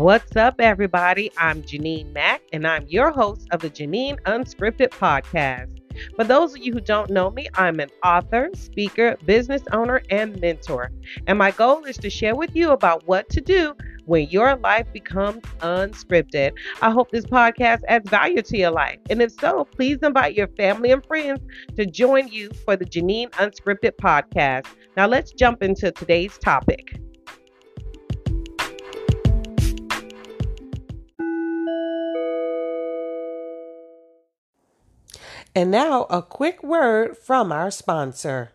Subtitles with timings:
[0.00, 1.30] What's up, everybody?
[1.36, 5.78] I'm Jeanine Mack, and I'm your host of the Jeanine Unscripted podcast.
[6.16, 10.40] For those of you who don't know me, I'm an author, speaker, business owner, and
[10.40, 10.90] mentor.
[11.26, 13.74] And my goal is to share with you about what to do
[14.06, 16.52] when your life becomes unscripted.
[16.80, 19.00] I hope this podcast adds value to your life.
[19.10, 21.42] And if so, please invite your family and friends
[21.76, 24.64] to join you for the Jeanine Unscripted podcast.
[24.96, 26.98] Now, let's jump into today's topic.
[35.52, 38.52] And now, a quick word from our sponsor.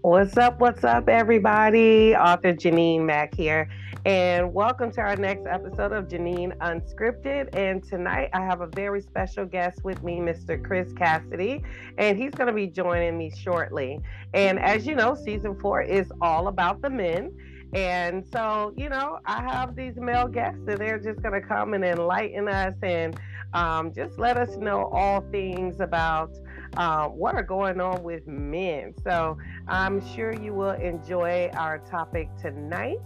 [0.00, 0.58] What's up?
[0.58, 2.16] What's up, everybody?
[2.16, 3.68] Author Jeanine Mack here,
[4.04, 7.48] and welcome to our next episode of Jeanine Unscripted.
[7.54, 10.62] And tonight I have a very special guest with me, Mr.
[10.62, 11.64] Chris Cassady,
[11.96, 14.00] and he's going to be joining me shortly.
[14.34, 17.32] And as you know, season four is all about the men.
[17.72, 21.72] And so, you know, I have these male guests, and they're just going to come
[21.72, 23.18] and enlighten us and
[23.54, 26.36] um, just let us know all things about
[26.76, 28.94] uh, what are going on with men.
[29.02, 32.98] So I'm sure you will enjoy our topic tonight.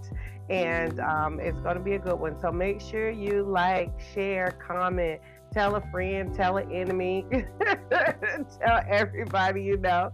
[0.48, 2.38] And um, it's going to be a good one.
[2.40, 5.20] So make sure you like, share, comment,
[5.52, 7.26] tell a friend, tell an enemy,
[7.90, 10.12] tell everybody you know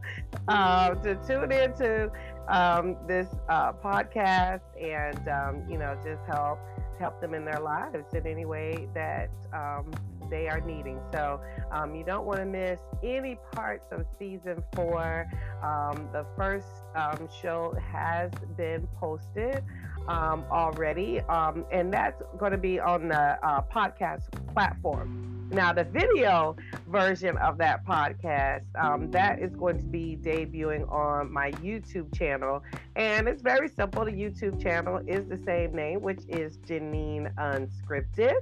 [0.49, 2.11] uh, to tune into
[2.49, 6.59] um, this uh, podcast and um, you know just help
[6.99, 9.91] help them in their lives in any way that um,
[10.31, 11.01] they are needing.
[11.13, 15.27] So um, you don't want to miss any parts of season four.
[15.63, 19.63] Um, the first um, show has been posted
[20.09, 25.34] um, already, um, and that's going to be on the uh, podcast platform.
[25.55, 26.57] Now, the video
[26.89, 32.61] version of that podcast, um, that is going to be debuting on my YouTube channel.
[32.97, 34.05] And it's very simple.
[34.05, 38.35] The YouTube channel is the same name, which is Jeanine Unscripted.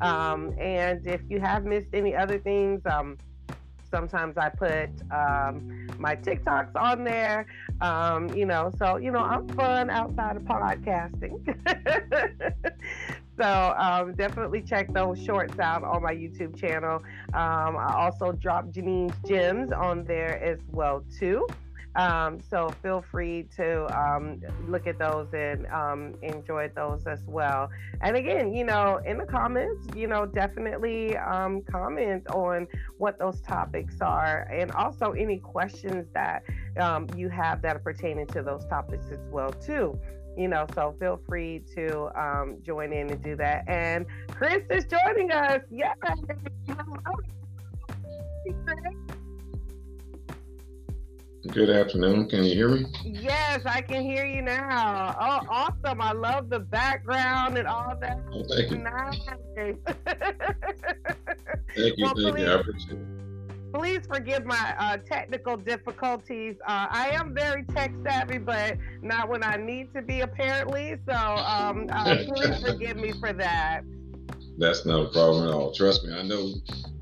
[0.00, 3.18] Um, and if you have missed any other things, um,
[3.90, 7.46] sometimes I put um, my TikToks on there.
[7.80, 11.42] Um, you know, so you know, I'm fun outside of podcasting.
[13.40, 16.96] so um, definitely check those shorts out on my YouTube channel.
[17.32, 21.46] Um, I also drop Jeanine's gems on there as well too.
[21.96, 27.68] Um, so feel free to um, look at those and um, enjoy those as well.
[28.00, 32.68] And again, you know, in the comments, you know, definitely um, comment on
[32.98, 36.44] what those topics are and also any questions that
[36.78, 39.98] um, you have that are pertaining to those topics as well too
[40.40, 44.86] you know so feel free to um, join in and do that and chris is
[44.86, 45.92] joining us yeah
[51.48, 52.28] Good afternoon.
[52.28, 52.84] Can you hear me?
[53.02, 55.16] Yes, I can hear you now.
[55.18, 56.00] Oh, awesome.
[56.00, 58.20] I love the background and all that.
[58.30, 58.78] Oh, thank you.
[58.78, 59.18] Nice.
[59.56, 59.78] thank
[61.96, 62.04] you.
[62.04, 62.46] Well, thank please, you.
[62.46, 62.98] I appreciate it.
[63.72, 66.56] Please forgive my uh, technical difficulties.
[66.66, 70.96] Uh, I am very tech savvy, but not when I need to be, apparently.
[71.08, 73.82] So um, uh, please forgive me for that.
[74.58, 75.72] That's not a problem at all.
[75.72, 76.14] Trust me.
[76.14, 76.52] I know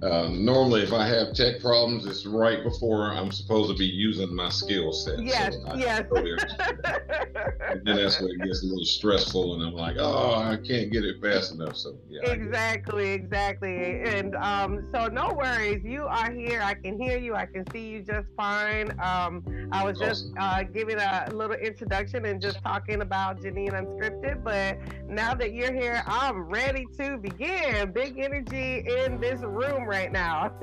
[0.03, 4.34] uh, normally if I have tech problems, it's right before I'm supposed to be using
[4.34, 5.20] my skill set.
[5.22, 6.03] Yes, so yes.
[6.09, 7.56] totally understand that.
[7.70, 10.92] and then that's where it gets a little stressful and I'm like, oh, I can't
[10.92, 11.76] get it fast enough.
[11.76, 12.20] So yeah.
[12.22, 12.42] I get it.
[12.42, 14.00] Exactly, exactly.
[14.03, 15.82] And um, so no worries.
[15.84, 16.60] You are here.
[16.62, 17.34] I can hear you.
[17.34, 18.92] I can see you just fine.
[19.00, 19.42] Um,
[19.72, 20.34] I was just Awesome.
[20.38, 24.44] uh, giving a little introduction and just talking about Jeanine Unscripted.
[24.44, 24.78] But
[25.09, 27.91] now that you're here, I'm ready to begin.
[27.92, 30.53] Big energy in this room right now.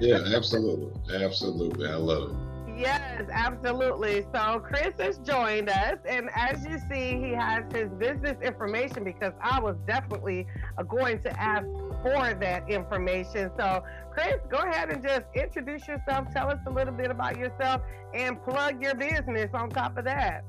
[0.00, 0.90] Yeah, absolutely.
[1.14, 1.86] Absolutely.
[1.86, 2.36] I love it.
[2.76, 4.26] Yes, absolutely.
[4.34, 9.32] So Chris has joined us, and as you see, he has his business information because
[9.40, 10.46] I was definitely
[10.76, 11.66] uh, going to ask
[12.02, 13.52] for that information.
[13.56, 16.28] So, Chris, go ahead and just introduce yourself.
[16.34, 17.82] Tell us a little bit about yourself
[18.14, 20.42] and plug your business on top of that.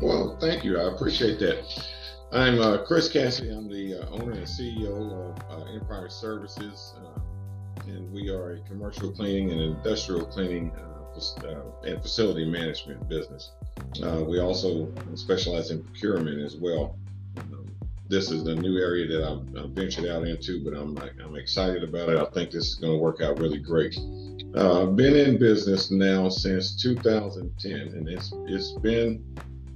[0.00, 0.78] Well, thank you.
[0.78, 1.64] I appreciate that.
[2.30, 3.56] I'm uh, Chris Cassady.
[3.56, 7.20] I'm the uh, owner and CEO of uh, Empire Services, uh,
[7.86, 13.52] and we are a commercial cleaning and industrial cleaning uh, uh, and facility management business.
[14.26, 16.98] We also specialize in procurement as well.
[17.38, 17.66] Um,
[18.08, 21.82] this is the new area that I've, I've ventured out into, but I'm I'm excited
[21.82, 22.18] about it.
[22.18, 23.98] I think this is going to work out really great.
[24.54, 29.24] I've been in business now since 2010, and it's it's been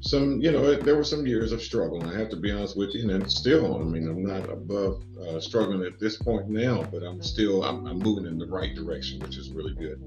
[0.03, 2.05] some, you know, there were some years of struggle.
[2.05, 5.41] I have to be honest with you, and still, I mean, I'm not above uh,
[5.41, 9.21] struggling at this point now, but I'm still, I'm, I'm, moving in the right direction,
[9.21, 10.03] which is really good.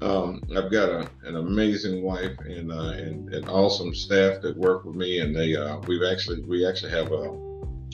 [0.00, 4.86] Um, I've got a, an amazing wife and, uh, and and awesome staff that work
[4.86, 7.38] with me, and they, uh, we've actually, we actually have a,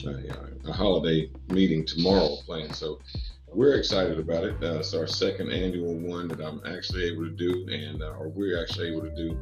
[0.07, 2.99] a, a holiday meeting tomorrow planned, so
[3.53, 4.55] we're excited about it.
[4.63, 8.29] Uh, it's our second annual one that I'm actually able to do, and uh, or
[8.29, 9.37] we're actually able to do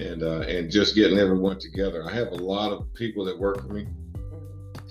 [0.00, 2.04] and uh, and just getting everyone together.
[2.08, 3.86] I have a lot of people that work for me,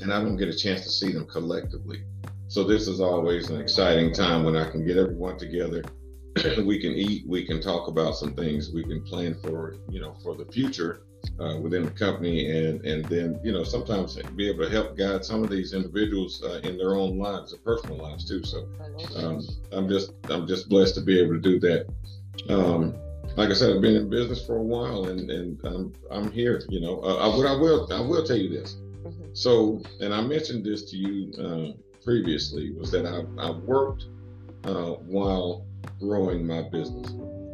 [0.02, 2.04] and I don't get a chance to see them collectively.
[2.48, 5.84] So this is always an exciting time when I can get everyone together.
[6.64, 10.16] we can eat, we can talk about some things, we can plan for you know
[10.24, 11.02] for the future
[11.40, 15.24] uh, within the company, and and then you know sometimes be able to help guide
[15.24, 18.44] some of these individuals uh, in their own lives, their personal lives too.
[18.44, 18.68] So
[19.16, 19.42] um,
[19.72, 21.88] I'm just I'm just blessed to be able to do that.
[22.50, 22.96] Um,
[23.36, 26.62] like I said, I've been in business for a while, and and I'm I'm here.
[26.70, 28.76] You know, uh, I, what I will I will tell you this.
[29.04, 29.34] Mm-hmm.
[29.34, 34.06] So, and I mentioned this to you uh, previously was that I I worked
[34.64, 35.66] uh, while
[36.00, 37.12] growing my business,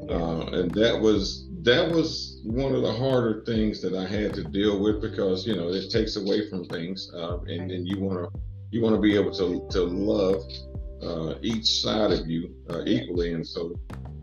[0.10, 4.44] uh, and that was that was one of the harder things that I had to
[4.44, 8.20] deal with because you know it takes away from things, uh, and then you want
[8.20, 8.40] to
[8.72, 10.44] you want to be able to to love
[11.02, 12.54] uh, each side of you
[12.86, 13.76] equally, and so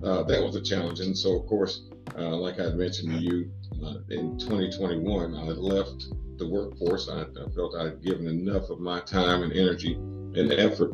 [0.03, 1.01] uh, that was a challenge.
[1.01, 1.83] And so, of course,
[2.17, 3.51] uh, like I mentioned to you,
[3.85, 6.07] uh, in 2021, I left
[6.39, 7.09] the workforce.
[7.09, 10.93] I, I, felt I had given enough of my time and energy and effort.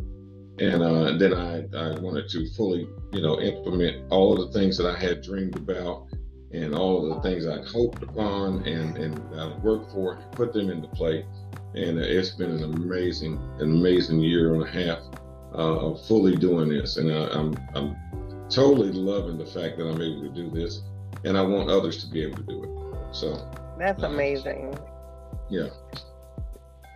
[0.61, 4.77] And uh, then I, I wanted to fully, you know, implement all of the things
[4.79, 6.07] that I had dreamed about
[6.53, 11.27] and all the things I'd hoped upon and, and worked for, put them into play.
[11.75, 15.01] And it's been an amazing, an amazing year and a half
[15.55, 16.97] uh, of fully doing this.
[16.97, 17.97] And I, I'm, I'm
[18.49, 20.83] totally loving the fact that I'm able to do this,
[21.25, 23.15] and I want others to be able to do it.
[23.15, 24.77] So that's uh, amazing.
[25.49, 25.69] Yeah.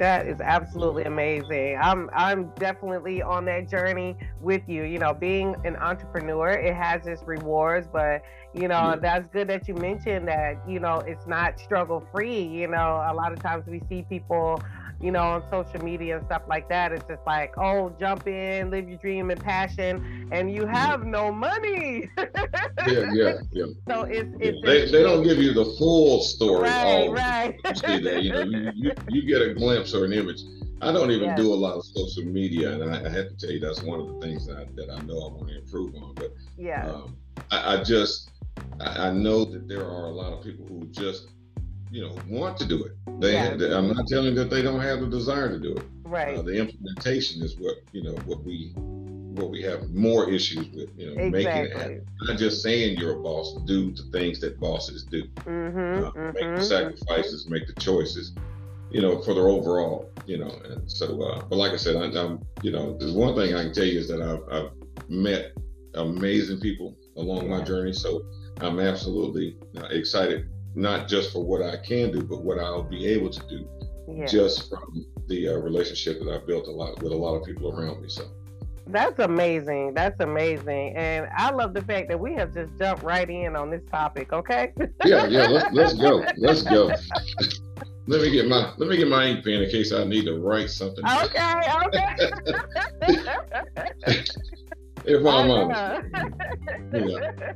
[0.01, 1.77] That is absolutely amazing.
[1.81, 4.85] I'm I'm definitely on that journey with you.
[4.85, 8.23] You know, being an entrepreneur, it has its rewards, but
[8.55, 8.97] you know, yeah.
[8.97, 12.43] that's good that you mentioned that, you know, it's not struggle free.
[12.45, 14.63] You know, a lot of times we see people
[15.01, 16.93] you know, on social media and stuff like that.
[16.93, 21.33] It's just like, oh, jump in, live your dream and passion, and you have no
[21.33, 22.11] money.
[22.87, 23.65] yeah, yeah, yeah.
[23.89, 26.69] So it's it's they, they don't give you the full story.
[26.69, 27.57] Right, right.
[27.65, 30.41] You see that, you know, you, you, you get a glimpse or an image.
[30.81, 31.39] I don't even yes.
[31.39, 33.99] do a lot of social media, and I, I, have to tell you that's one
[33.99, 36.15] of the things that I, that I know I want to improve on.
[36.15, 37.17] But yeah, um,
[37.51, 38.31] I, I, just
[38.81, 41.31] I know that there are a lot of people who just
[41.91, 42.93] you know want to do it.
[43.21, 43.77] They, yeah.
[43.77, 45.85] I'm not telling that they don't have the desire to do it.
[46.05, 46.39] Right.
[46.39, 50.91] Uh, the implementation is what you know what we what we have more issues with.
[50.97, 51.31] You know, exactly.
[51.31, 52.07] making it happen.
[52.23, 53.61] Not just saying you're a boss.
[53.67, 55.25] Do the things that bosses do.
[55.25, 56.25] Mm-hmm, uh, mm-hmm.
[56.27, 56.63] Make the mm-hmm.
[56.63, 57.49] sacrifices.
[57.49, 58.35] Make the choices.
[58.91, 60.11] You know, for their overall.
[60.27, 61.21] You know, and so.
[61.23, 63.85] Uh, but like I said, I, am You know, there's one thing I can tell
[63.85, 64.71] you is that I've, I've
[65.09, 65.53] met
[65.95, 67.59] amazing people along yeah.
[67.59, 67.93] my journey.
[67.93, 68.23] So
[68.61, 73.07] I'm absolutely uh, excited not just for what I can do, but what I'll be
[73.07, 73.69] able to do,
[74.09, 74.27] yeah.
[74.27, 77.73] just from the uh, relationship that I've built a lot with a lot of people
[77.75, 78.09] around me.
[78.09, 78.25] So.
[78.87, 79.93] That's amazing.
[79.95, 80.97] That's amazing.
[80.97, 84.33] And I love the fact that we have just jumped right in on this topic,
[84.33, 84.73] okay?
[85.05, 86.25] yeah, yeah, let's let's go.
[86.39, 86.91] Let's go.
[88.07, 90.39] let me get my let me get my ink pen in case I need to
[90.39, 91.05] write something.
[91.05, 92.17] Okay, okay.
[95.05, 96.05] if I'm honest.
[96.95, 97.53] Yeah.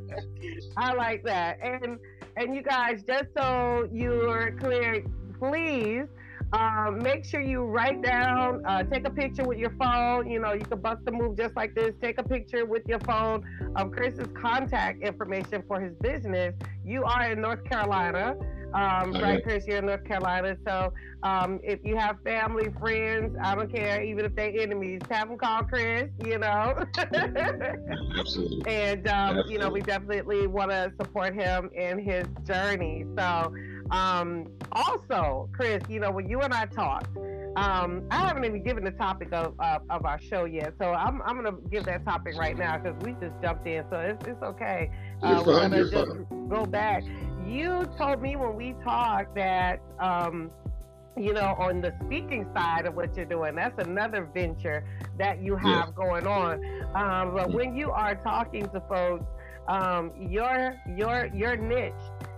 [0.76, 1.58] I like that.
[1.62, 1.98] And
[2.36, 5.04] and you guys, just so you're clear,
[5.38, 6.06] please
[6.52, 10.30] um, make sure you write down, uh, take a picture with your phone.
[10.30, 11.94] You know, you can bust a move just like this.
[12.00, 13.42] Take a picture with your phone
[13.76, 16.54] of Chris's contact information for his business.
[16.84, 18.36] You are in North Carolina
[18.74, 19.66] um, right, Chris?
[19.66, 20.56] You're in North Carolina.
[20.66, 25.28] So um, if you have family, friends, I don't care, even if they're enemies, have
[25.28, 26.84] them call Chris, you know.
[28.18, 28.62] Absolutely.
[28.66, 29.52] And, um, Absolutely.
[29.52, 33.04] you know, we definitely want to support him in his journey.
[33.16, 33.52] So
[33.90, 37.16] um, also, Chris, you know, when you and I talked,
[37.56, 41.20] um, I haven't even given the topic of, of, of our show yet, so I'm,
[41.22, 44.26] I'm going to give that topic right now because we just jumped in, so it's,
[44.26, 44.90] it's okay.
[45.22, 46.48] Uh, we're going to just fine.
[46.48, 47.04] go back
[47.46, 50.50] you told me when we talked that um,
[51.16, 54.84] you know on the speaking side of what you're doing that's another venture
[55.18, 55.92] that you have yeah.
[55.94, 56.54] going on
[56.94, 59.24] um, but when you are talking to folks
[59.68, 61.92] um, your your your niche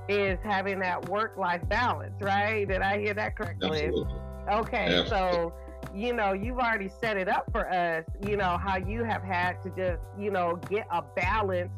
[0.08, 4.14] is having that work life balance right did i hear that correctly Absolutely.
[4.50, 5.08] okay Absolutely.
[5.08, 5.54] so
[5.94, 9.62] you know you've already set it up for us you know how you have had
[9.62, 11.70] to just you know get a balance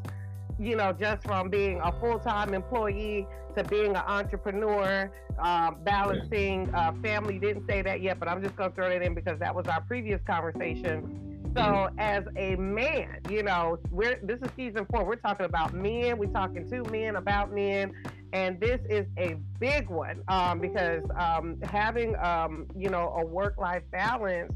[0.59, 6.73] you know, just from being a full time employee to being an entrepreneur, um, balancing
[6.75, 7.39] uh, family.
[7.39, 9.67] Didn't say that yet, but I'm just going to throw it in because that was
[9.67, 11.23] our previous conversation.
[11.57, 15.05] So, as a man, you know, we're this is season four.
[15.05, 16.19] We're talking about men.
[16.19, 17.93] We're talking to men about men,
[18.35, 23.83] and this is a big one um, because um, having, um, you know, a work-life
[23.91, 24.53] balance.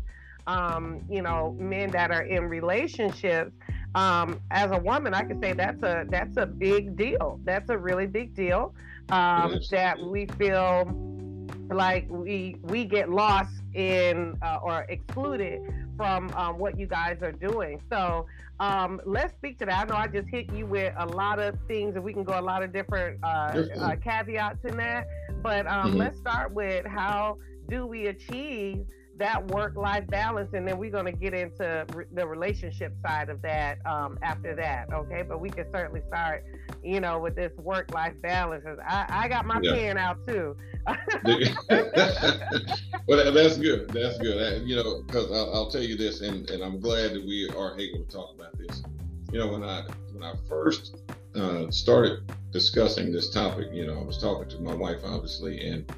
[0.46, 3.52] Um, you know, men that are in relationships
[3.94, 7.40] um, as a woman, I can say that's a that's a big deal.
[7.44, 8.74] That's a really big deal
[9.10, 10.88] um, that we feel
[11.70, 15.60] like we we get lost in uh, or excluded
[15.96, 17.80] from um, what you guys are doing.
[17.90, 18.26] So
[18.60, 19.86] um, let's speak to that.
[19.86, 22.38] I know I just hit you with a lot of things, and we can go
[22.38, 25.06] a lot of different uh, uh, caveats in that.
[25.42, 25.98] But um, mm-hmm.
[25.98, 28.84] let's start with how do we achieve
[29.20, 33.28] that work life balance and then we're going to get into re- the relationship side
[33.28, 35.22] of that um, after that okay?
[35.22, 36.44] But we can certainly start
[36.82, 39.72] you know with this work life balance I, I got my yeah.
[39.72, 40.56] pen out too.
[43.06, 44.68] Well that's good that's good.
[44.68, 47.78] You know because I'll, I'll, tell you this and, and i'm glad that we are
[47.78, 48.82] able to talk about this.
[49.32, 50.96] You know when i when i first
[51.34, 52.20] uh, started
[52.52, 55.92] discussing this topic you know i was talking to my wife obviously and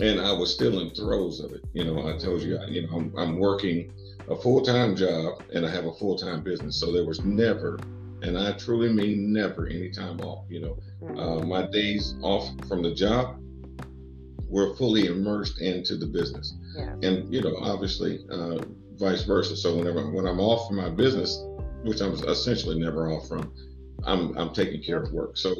[0.00, 1.62] and I was still in throes of it.
[1.72, 3.92] You know, I told you, you know, I'm, I'm working
[4.28, 6.76] a full time job and I have a full time business.
[6.76, 7.78] So there was never,
[8.22, 10.46] and I truly mean never, any time off.
[10.48, 13.36] You know, uh, my days off from the job
[14.48, 16.94] were fully immersed into the business, yeah.
[17.02, 18.58] and you know, obviously, uh,
[18.94, 19.56] vice versa.
[19.56, 21.44] So whenever when I'm off from my business,
[21.84, 23.52] which I'm essentially never off from,
[24.04, 25.36] I'm I'm taking care of work.
[25.36, 25.54] So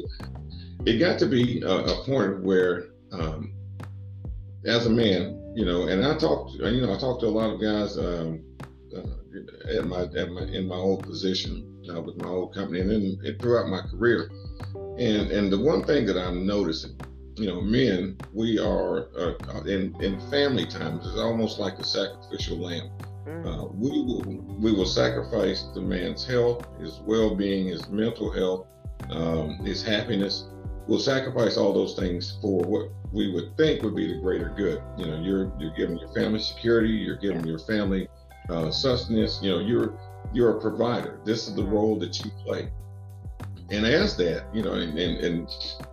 [0.85, 3.53] it got to be a, a point where um,
[4.65, 7.49] as a man, you know, and I talked, you know, I talked to a lot
[7.51, 8.43] of guys um,
[8.95, 12.91] uh, at my at my in my old position uh, with my old company, and
[12.91, 14.29] then throughout my career.
[14.75, 16.99] And and the one thing that I'm noticing,
[17.37, 22.57] you know, men, we are uh, in in family times it's almost like a sacrificial
[22.57, 22.91] lamb.
[23.25, 23.45] Mm.
[23.45, 24.23] Uh, we will
[24.59, 28.67] we will sacrifice the man's health, his well-being, his mental health,
[29.09, 30.45] um, his happiness.
[30.87, 34.81] We'll sacrifice all those things for what we would think would be the greater good.
[34.97, 38.07] You know, you're you're giving your family security, you're giving your family
[38.49, 39.39] uh, sustenance.
[39.41, 39.99] You know, you're
[40.33, 41.19] you're a provider.
[41.25, 42.71] This is the role that you play.
[43.69, 45.49] And as that, you know, and and, and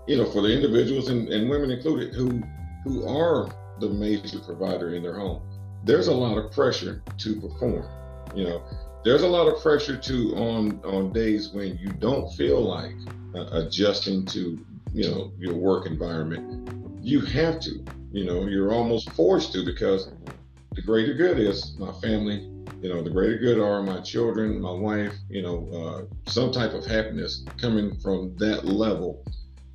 [0.06, 2.42] you know, for the individuals and, and women included who
[2.84, 3.48] who are
[3.80, 5.42] the major provider in their home,
[5.84, 7.86] there's a lot of pressure to perform.
[8.34, 8.62] You know,
[9.04, 12.94] there's a lot of pressure to on on days when you don't feel like
[13.34, 14.58] uh, adjusting to
[14.98, 16.68] you know your work environment
[17.08, 17.84] you have to.
[18.12, 20.10] You know, you're almost forced to because
[20.74, 22.50] the greater good is my family.
[22.80, 25.14] You know, the greater good are my children, my wife.
[25.28, 29.24] You know, uh, some type of happiness coming from that level,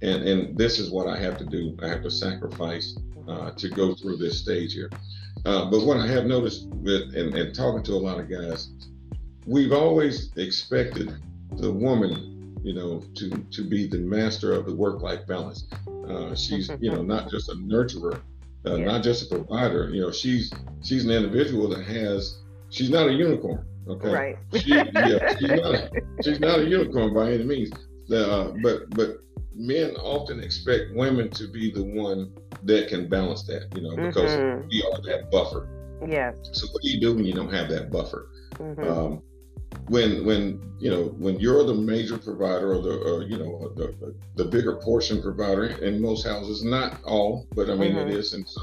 [0.02, 1.78] and and this is what I have to do.
[1.82, 2.96] I have to sacrifice
[3.28, 4.92] uh, to go through this stage here.
[5.46, 8.70] Uh, but what I have noticed with and, and talking to a lot of guys,
[9.46, 11.14] we've always expected
[11.58, 12.33] the woman,
[12.64, 15.66] you know, to to be the master of the work-life balance.
[16.08, 18.22] Uh, she's you know not just a nurturer,
[18.66, 18.86] uh, yeah.
[18.86, 19.90] not just a provider.
[19.90, 20.52] You know, she's
[20.84, 22.40] she's an individual that has.
[22.70, 23.66] She's not a unicorn.
[23.88, 24.10] Okay.
[24.10, 24.38] Right.
[24.56, 25.76] She, yeah, she's not.
[25.76, 25.92] A,
[26.24, 27.72] she's not a unicorn by any means.
[28.12, 29.20] Uh, but but
[29.54, 33.68] men often expect women to be the one that can balance that.
[33.76, 34.68] You know, because mm-hmm.
[34.70, 35.68] we are that buffer.
[36.08, 36.36] Yes.
[36.52, 38.30] So what do you do when you don't have that buffer?
[38.56, 38.84] Mm-hmm.
[38.84, 39.22] Um,
[39.90, 44.16] when when you know when you're the major provider or the or, you know the,
[44.36, 48.10] the bigger portion provider in most houses not all but i mean mm-hmm.
[48.10, 48.62] it is and so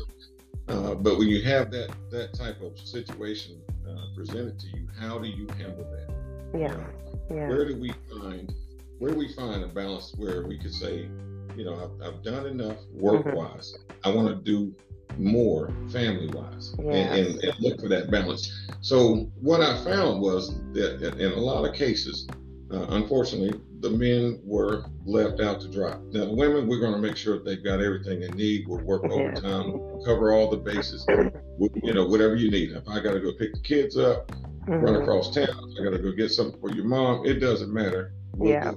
[0.68, 5.18] uh, but when you have that that type of situation uh, presented to you how
[5.18, 6.72] do you handle that yeah.
[6.72, 8.54] Uh, yeah where do we find
[8.98, 11.08] where do we find a balance where we could say
[11.56, 14.08] you know i've, I've done enough work wise mm-hmm.
[14.08, 14.74] i want to do
[15.18, 17.18] more family wise yes.
[17.18, 18.50] and, and, and, look for that balance.
[18.80, 22.28] So, what I found was that in a lot of cases,
[22.72, 25.96] uh, unfortunately, the men were left out to dry.
[26.10, 28.68] Now, the women, we're going to make sure that they've got everything they need.
[28.68, 32.70] We'll work overtime, we'll cover all the bases, you know, whatever you need.
[32.72, 34.74] If I got to go pick the kids up, mm-hmm.
[34.74, 38.12] run across town, I got to go get something for your mom, it doesn't matter.
[38.34, 38.72] We'll yeah.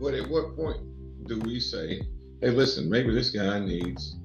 [0.00, 0.78] But at what point
[1.26, 2.02] do we say,
[2.40, 4.16] hey, listen, maybe this guy needs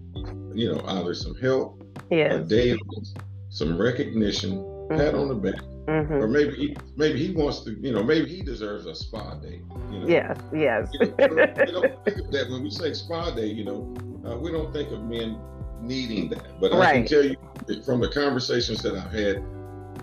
[0.56, 2.34] you know, either some help, yes.
[2.34, 2.78] a day,
[3.50, 4.98] some recognition, mm-hmm.
[4.98, 6.14] pat on the back, mm-hmm.
[6.14, 9.62] or maybe he, maybe he wants to, you know, maybe he deserves a spa day.
[9.92, 10.08] You know?
[10.08, 10.90] Yes, yes.
[10.94, 13.48] you know, we, don't, we, don't, think of that when we say spa day.
[13.48, 13.96] You know,
[14.26, 15.40] uh, we don't think of men
[15.82, 16.88] needing that, but right.
[16.88, 17.36] I can tell you
[17.84, 19.44] from the conversations that I've had,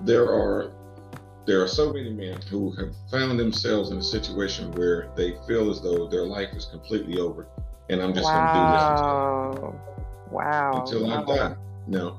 [0.06, 0.72] there are
[1.46, 5.70] there are so many men who have found themselves in a situation where they feel
[5.70, 7.46] as though their life is completely over,
[7.90, 9.52] and I'm just wow.
[9.52, 9.93] going to do this
[10.34, 10.84] wow.
[10.84, 11.22] until wow.
[11.22, 11.56] I die.
[11.86, 12.18] No,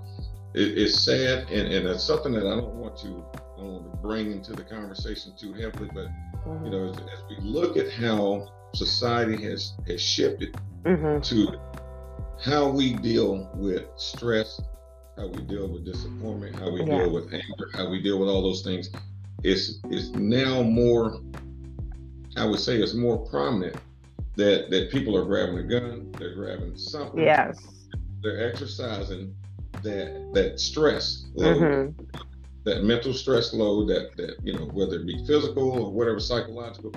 [0.54, 3.92] it, it's sad, and, and it's something that I don't want to I don't want
[3.92, 6.08] to bring into the conversation too heavily, but
[6.46, 6.66] mm-hmm.
[6.66, 11.22] you know, as, as, we look at how society has has shifted mm-hmm.
[11.22, 11.60] to
[12.42, 14.62] how we deal with stress,
[15.18, 17.00] how we deal with disappointment, how we yeah.
[17.00, 18.90] deal with anger, how we deal with all those things,
[19.44, 21.20] it's is now more.
[22.38, 23.78] I would say it's more prominent
[24.36, 27.20] that that people are grabbing a gun, they're grabbing something.
[27.20, 27.85] Yes.
[28.26, 29.36] They're exercising
[29.84, 32.20] that that stress load, mm-hmm.
[32.64, 36.92] that mental stress load, that that you know whether it be physical or whatever psychological,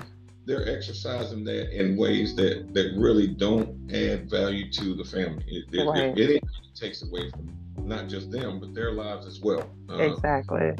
[0.45, 5.43] they're exercising that in ways that that really don't add value to the family.
[5.47, 6.17] It, right.
[6.17, 6.43] it, it,
[6.73, 9.69] takes away from not just them but their lives as well.
[9.87, 10.71] Uh, exactly.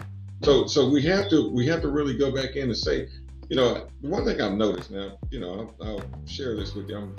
[0.41, 3.07] So so we have to we have to really go back in and say,
[3.49, 6.97] you know, one thing I've noticed now, you know, I'll, I'll share this with you.
[6.97, 7.15] I'm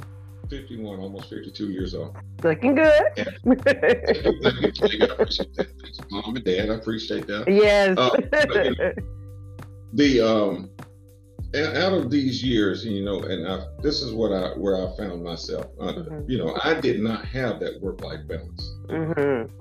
[0.51, 2.17] 51, almost 52 years old.
[2.43, 3.03] Looking good.
[6.11, 7.45] Mom and Dad, I appreciate that.
[7.47, 7.97] Yes.
[7.97, 8.93] Uh, but, you know,
[9.95, 10.71] the um,
[11.55, 15.23] out of these years, you know, and I, this is what I where I found
[15.23, 15.67] myself.
[15.81, 16.31] Uh, mm-hmm.
[16.31, 18.75] You know, I did not have that work life balance.
[18.89, 19.53] Mm-hmm.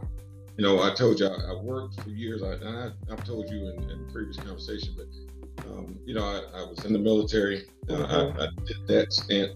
[0.58, 2.44] You know, I told you I, I worked for years.
[2.44, 5.08] I, I have told you in, in previous conversation, but
[5.68, 7.66] um, you know, I, I, was in the military.
[7.90, 8.40] Uh, mm-hmm.
[8.40, 9.52] I, I did that stint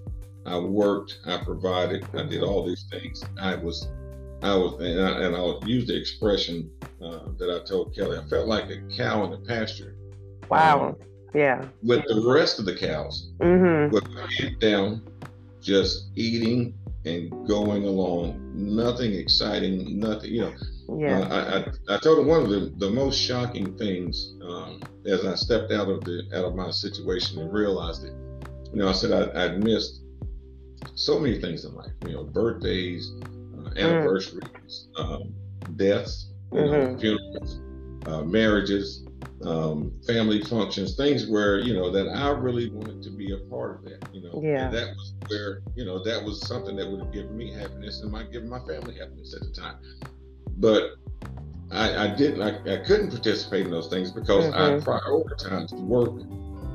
[0.45, 3.23] I worked, I provided, I did all these things.
[3.39, 3.87] I was,
[4.41, 6.69] I was, and, I, and I'll use the expression
[7.01, 8.17] uh, that I told Kelly.
[8.17, 9.95] I felt like a cow in the pasture.
[10.49, 10.89] Wow.
[10.89, 10.95] Um,
[11.33, 11.65] yeah.
[11.81, 13.93] With the rest of the cows, mm-hmm.
[13.93, 15.01] with my head down,
[15.61, 16.73] just eating
[17.05, 18.51] and going along.
[18.53, 19.99] Nothing exciting.
[19.99, 20.31] Nothing.
[20.31, 20.53] You know.
[20.97, 21.19] Yeah.
[21.19, 25.25] Uh, I, I, I told him one of the, the most shocking things um, as
[25.25, 28.13] I stepped out of the out of my situation and realized it.
[28.71, 30.02] You know, I said I, I'd missed
[30.95, 31.91] so many things in life.
[32.05, 33.77] You know, birthdays, uh, mm.
[33.77, 34.99] anniversaries, mm.
[34.99, 35.35] um,
[35.75, 36.93] deaths, mm-hmm.
[36.93, 37.59] know, funerals,
[38.07, 39.05] uh, marriages,
[39.45, 43.77] um, family functions, things where you know that I really wanted to be a part
[43.77, 44.09] of that.
[44.13, 44.65] You know, yeah.
[44.65, 48.01] and that was where you know that was something that would have given me happiness
[48.01, 49.77] and might give my family happiness at the time.
[50.57, 50.91] But
[51.71, 52.41] I, I didn't.
[52.41, 54.55] I, I, couldn't participate in those things because mm-hmm.
[54.55, 56.21] I prioritized work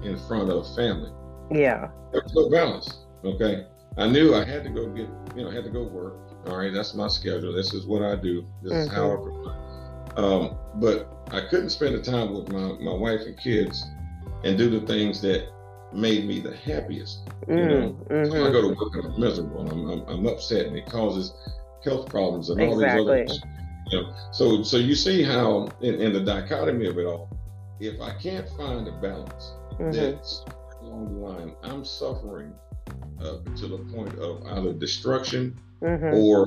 [0.04, 1.12] in front of family.
[1.50, 3.04] Yeah, there was no balance.
[3.24, 3.66] Okay,
[3.98, 6.14] I knew I had to go get, you know, I had to go work.
[6.46, 7.52] All right, that's my schedule.
[7.52, 8.46] This is what I do.
[8.62, 8.82] This mm-hmm.
[8.82, 9.42] is how I mm-hmm.
[9.42, 9.68] provide.
[10.18, 13.84] Um, but I couldn't spend the time with my, my wife and kids
[14.44, 15.48] and do the things that
[15.92, 17.20] made me the happiest.
[17.48, 18.30] You mm, know, mm-hmm.
[18.30, 20.86] so I go to work and I'm miserable and I'm, I'm, I'm upset and it
[20.86, 21.34] causes
[21.84, 23.02] health problems and all exactly.
[23.02, 23.26] these other.
[23.26, 23.40] Things.
[23.90, 27.30] You know, so so you see how in, in, the dichotomy of it all,
[27.80, 29.92] if I can't find a balance mm-hmm.
[29.92, 30.44] that's
[30.82, 32.52] along the line, I'm suffering
[33.20, 36.14] uh, to the point of either destruction mm-hmm.
[36.14, 36.46] or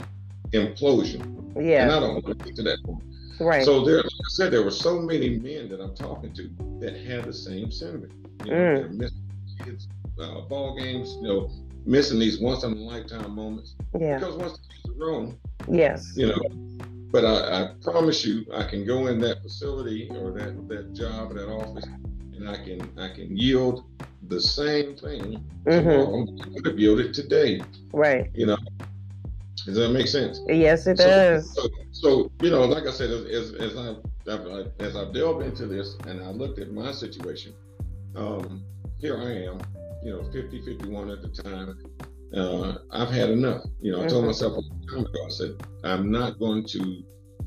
[0.52, 1.54] implosion.
[1.56, 1.84] Yeah.
[1.84, 3.04] And I don't want to get to that point.
[3.40, 3.66] Right.
[3.66, 6.50] So there, like I said, there were so many men that I'm talking to
[6.80, 8.14] that had the same sentiment.
[8.46, 8.76] You know, mm.
[8.76, 9.18] they're missing
[9.66, 9.88] kids,
[10.20, 11.50] uh, ball games, you know,
[11.86, 13.76] missing these once in a lifetime moments.
[14.00, 14.20] Yeah.
[14.20, 16.14] Because once the kids are grown, yes.
[16.16, 16.78] You know,
[17.12, 21.32] but I, I, promise you, I can go in that facility or that that job
[21.32, 21.86] or that office,
[22.42, 23.86] and I can I can yield
[24.28, 26.54] the same thing mm-hmm.
[26.56, 27.62] could have yielded today.
[27.94, 28.30] Right.
[28.34, 28.58] You know,
[29.66, 30.42] does that make sense?
[30.48, 31.54] Yes, it so, does.
[31.54, 33.96] So, so, you know, like I said, as, as I
[34.80, 37.54] as I delved into this and I looked at my situation,
[38.16, 38.64] um,
[39.00, 39.60] here I am,
[40.04, 41.78] you know, 50, 51 at the time.
[42.36, 43.66] Uh, I've had enough.
[43.82, 44.10] You know, I mm-hmm.
[44.10, 47.04] told myself a long time ago, I said, I'm not going to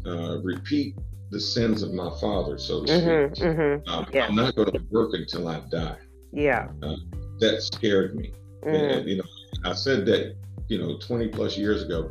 [0.07, 0.95] uh, repeat
[1.35, 3.49] the sins of my father, so to mm-hmm, speak.
[3.49, 4.27] Mm-hmm, um, yeah.
[4.27, 5.97] I'm not going to work until I die.
[6.33, 6.69] Yeah.
[6.81, 6.95] Uh,
[7.41, 8.33] that scared me.
[8.63, 8.99] Mm.
[8.99, 9.25] And, you know,
[9.65, 10.37] I said that,
[10.69, 12.09] you know, 20 plus years ago.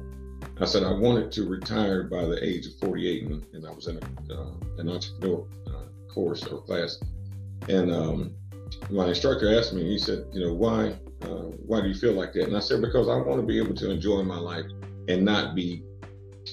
[0.60, 3.88] I said I wanted to retire by the age of 48, and, and I was
[3.88, 7.00] in a, uh, an entrepreneur uh, course or class.
[7.70, 8.36] And um,
[8.90, 12.34] my instructor asked me, he said, you know, why, uh, why do you feel like
[12.34, 12.44] that?
[12.44, 14.66] And I said, because I want to be able to enjoy my life
[15.08, 15.82] and not be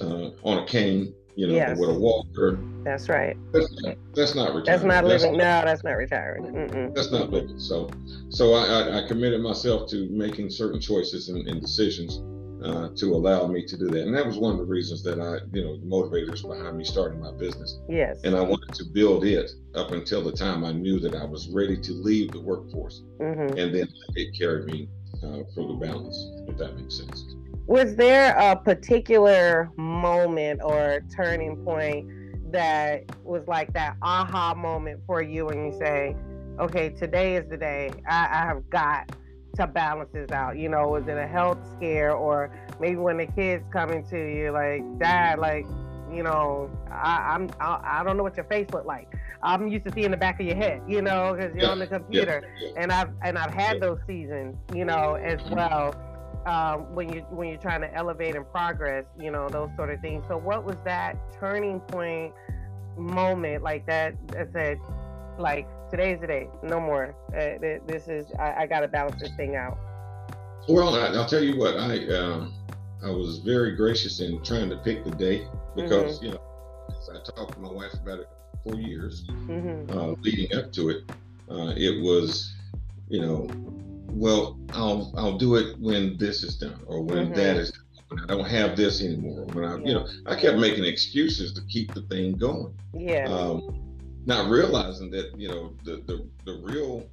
[0.00, 1.78] uh, on a cane you know, yes.
[1.78, 2.58] with a walker.
[2.82, 3.36] That's right.
[3.52, 4.64] That's not, that's not retiring.
[4.64, 5.38] That's not living.
[5.38, 6.44] That's, no, that's not retiring.
[6.44, 6.94] Mm-mm.
[6.94, 7.58] That's not living.
[7.58, 7.90] So,
[8.30, 12.20] so I, I, committed myself to making certain choices and, and decisions
[12.64, 15.18] uh, to allow me to do that, and that was one of the reasons that
[15.18, 17.78] I, you know, the motivators behind me starting my business.
[17.88, 18.20] Yes.
[18.24, 21.48] And I wanted to build it up until the time I knew that I was
[21.48, 23.56] ready to leave the workforce, mm-hmm.
[23.58, 24.88] and then it carried me
[25.22, 26.16] uh, for the balance,
[26.48, 27.34] if that makes sense
[27.70, 32.04] was there a particular moment or turning point
[32.50, 36.16] that was like that aha moment for you when you say,
[36.58, 37.92] okay, today is the day.
[38.08, 39.12] I, I have got
[39.54, 40.58] to balance this out.
[40.58, 44.50] You know, was it a health scare or maybe when the kids coming to you
[44.50, 45.64] like, Dad, like,
[46.12, 49.06] you know, I, I'm I, I don't know what your face looked like.
[49.44, 51.78] I'm used to seeing the back of your head, you know, because you're yeah, on
[51.78, 52.82] the computer, yeah, yeah.
[52.82, 55.94] and I've and I've had those seasons, you know, as well.
[56.46, 60.00] Um, when you when you're trying to elevate and progress, you know, those sort of
[60.00, 60.24] things.
[60.26, 62.32] So, what was that turning point
[62.96, 64.78] moment like that that said,
[65.38, 67.14] like, today's the day, no more.
[67.28, 69.78] Uh, this is I, I got to balance this thing out.
[70.68, 72.54] Well, I, will tell you what I um,
[73.04, 76.26] I was very gracious in trying to pick the day because mm-hmm.
[76.26, 76.40] you know
[77.10, 78.28] I talked to my wife about it
[78.62, 79.98] for years mm-hmm.
[79.98, 81.10] uh, leading up to it.
[81.50, 82.54] Uh, it was,
[83.08, 83.48] you know,
[84.12, 87.34] well, I'll I'll do it when this is done or when mm-hmm.
[87.34, 87.84] that is done.
[88.08, 89.44] When I don't have this anymore.
[89.52, 89.86] When I, yeah.
[89.86, 92.74] you know, I kept making excuses to keep the thing going.
[92.92, 93.26] Yeah.
[93.28, 93.80] Um,
[94.26, 97.06] not realizing that you know the the, the real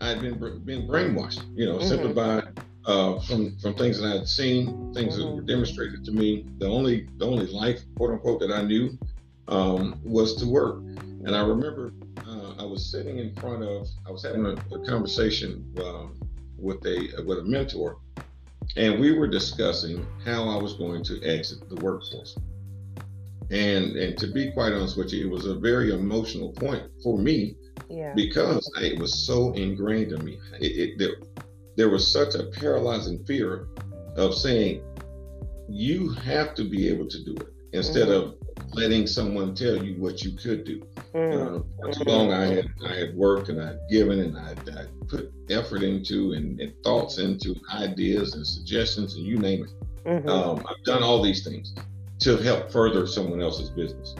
[0.00, 1.44] I had been been brainwashed.
[1.56, 1.88] You know, mm-hmm.
[1.88, 2.42] simply by
[2.86, 5.22] uh, from from things that I had seen, things mm-hmm.
[5.22, 6.46] that were demonstrated to me.
[6.58, 8.96] The only the only life, quote unquote, that I knew
[9.48, 10.78] um, was to work.
[11.24, 11.92] And I remember
[12.26, 16.17] uh, I was sitting in front of, I was having a, a conversation um,
[16.58, 17.98] with a with a mentor,
[18.76, 22.36] and we were discussing how I was going to exit the workforce.
[23.50, 27.16] And and to be quite honest with you, it was a very emotional point for
[27.16, 27.56] me
[27.88, 28.12] yeah.
[28.14, 30.38] because it was so ingrained in me.
[30.60, 31.16] It, it, there,
[31.76, 33.68] there was such a paralyzing fear
[34.16, 34.82] of saying,
[35.68, 38.30] you have to be able to do it instead mm-hmm.
[38.30, 40.82] of letting someone tell you what you could do.
[41.14, 41.64] Mm.
[41.82, 44.86] Uh, too long I had I had worked and I had given and I, I
[45.06, 50.04] put effort into and, and, thoughts into ideas and suggestions and you name it.
[50.04, 50.28] Mm-hmm.
[50.28, 51.74] Um, I've done all these things
[52.20, 54.14] to help further someone else's business.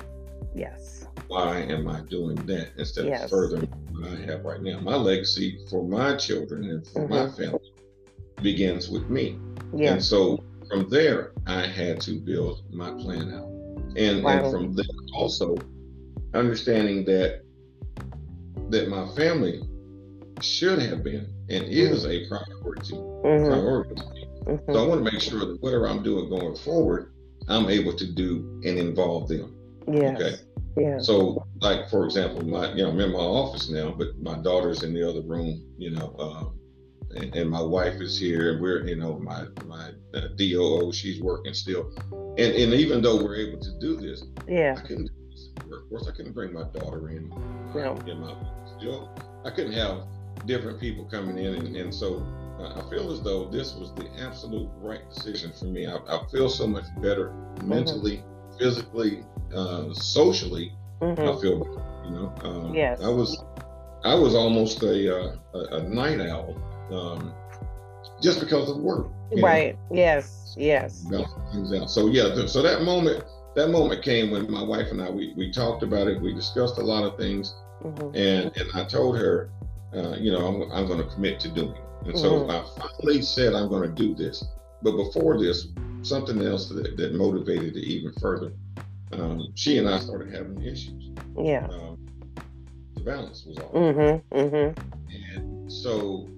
[0.54, 1.06] Yes.
[1.28, 3.24] Why am I doing that instead yes.
[3.24, 4.80] of furthering what I have right now?
[4.80, 7.12] My legacy for my children and for mm-hmm.
[7.12, 7.72] my family
[8.42, 9.38] begins with me.
[9.74, 9.92] Yeah.
[9.92, 13.48] And so from there, I had to build my plan out
[13.96, 14.30] and, wow.
[14.30, 15.56] and from there also
[16.34, 17.42] understanding that
[18.70, 19.62] that my family
[20.40, 23.46] should have been and is a priority mm-hmm.
[23.46, 24.72] priority mm-hmm.
[24.72, 27.12] so i want to make sure that whatever i'm doing going forward
[27.48, 29.54] i'm able to do and involve them
[29.90, 30.20] yes.
[30.20, 30.36] okay
[30.76, 31.00] yeah.
[31.00, 34.84] So, like for example, my you know I'm in my office now, but my daughter's
[34.84, 35.60] in the other room.
[35.76, 36.57] You know, um,
[37.16, 41.20] and, and, my wife is here, and we're you know my my uh, DOO, she's
[41.20, 41.92] working still,
[42.38, 45.10] and and even though we're able to do this, yeah, I couldn't.
[45.58, 47.32] Of course, I couldn't bring my daughter in.
[47.74, 47.96] Yeah.
[48.06, 48.34] In my
[48.78, 49.10] still,
[49.44, 50.04] I couldn't have
[50.46, 52.26] different people coming in, and, and so
[52.58, 55.86] uh, I feel as though this was the absolute right decision for me.
[55.86, 57.68] I, I feel so much better mm-hmm.
[57.68, 58.24] mentally,
[58.58, 60.72] physically, uh, socially.
[61.00, 61.20] Mm-hmm.
[61.20, 61.58] I feel,
[62.04, 63.00] you know, um, yes.
[63.00, 63.42] I was,
[64.04, 66.56] I was almost a, uh, a, a night owl
[66.90, 67.32] um,
[68.22, 69.08] just because of work.
[69.40, 69.74] Right.
[69.90, 69.96] Know?
[69.96, 70.54] Yes.
[70.56, 71.04] Yes.
[71.86, 72.46] So yeah.
[72.46, 73.24] So that moment,
[73.54, 76.20] that moment came when my wife and I we, we talked about it.
[76.20, 78.16] We discussed a lot of things, mm-hmm.
[78.16, 79.50] and and I told her,
[79.94, 81.84] uh, you know, I'm, I'm going to commit to doing it.
[82.06, 82.18] And mm-hmm.
[82.18, 84.44] so I finally said I'm going to do this.
[84.82, 85.68] But before this,
[86.02, 88.52] something else that, that motivated it even further.
[89.12, 91.10] Um, she and I started having issues.
[91.36, 91.66] Yeah.
[91.70, 91.98] Um,
[92.94, 93.72] the balance was off.
[93.72, 94.36] Mm-hmm.
[94.36, 95.34] Mm-hmm.
[95.34, 96.28] And so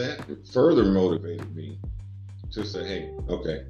[0.00, 1.78] that further motivated me
[2.52, 3.64] to say, hey, okay,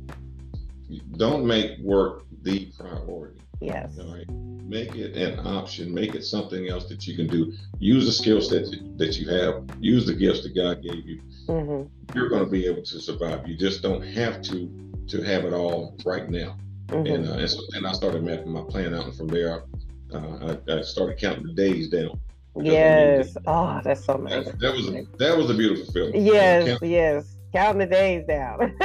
[1.16, 3.40] don't make work the priority.
[3.61, 3.99] Yes.
[3.99, 4.29] All right.
[4.29, 5.93] Make it an option.
[5.93, 7.53] Make it something else that you can do.
[7.79, 8.64] Use the skills that
[8.97, 9.64] that you have.
[9.81, 11.21] Use the gifts that God gave you.
[11.47, 12.16] Mm-hmm.
[12.16, 13.47] You're going to be able to survive.
[13.49, 14.71] You just don't have to
[15.09, 16.57] to have it all right now.
[16.87, 17.12] Mm-hmm.
[17.12, 19.64] And, uh, and so then I started mapping my plan out, and from there,
[20.12, 22.19] uh, I, I started counting the days down.
[22.57, 23.37] Yes.
[23.47, 24.47] oh, that's so nice.
[24.47, 26.13] That, that, was a, that was a beautiful film.
[26.15, 27.37] Yes, yes.
[27.53, 28.77] Counting the days down.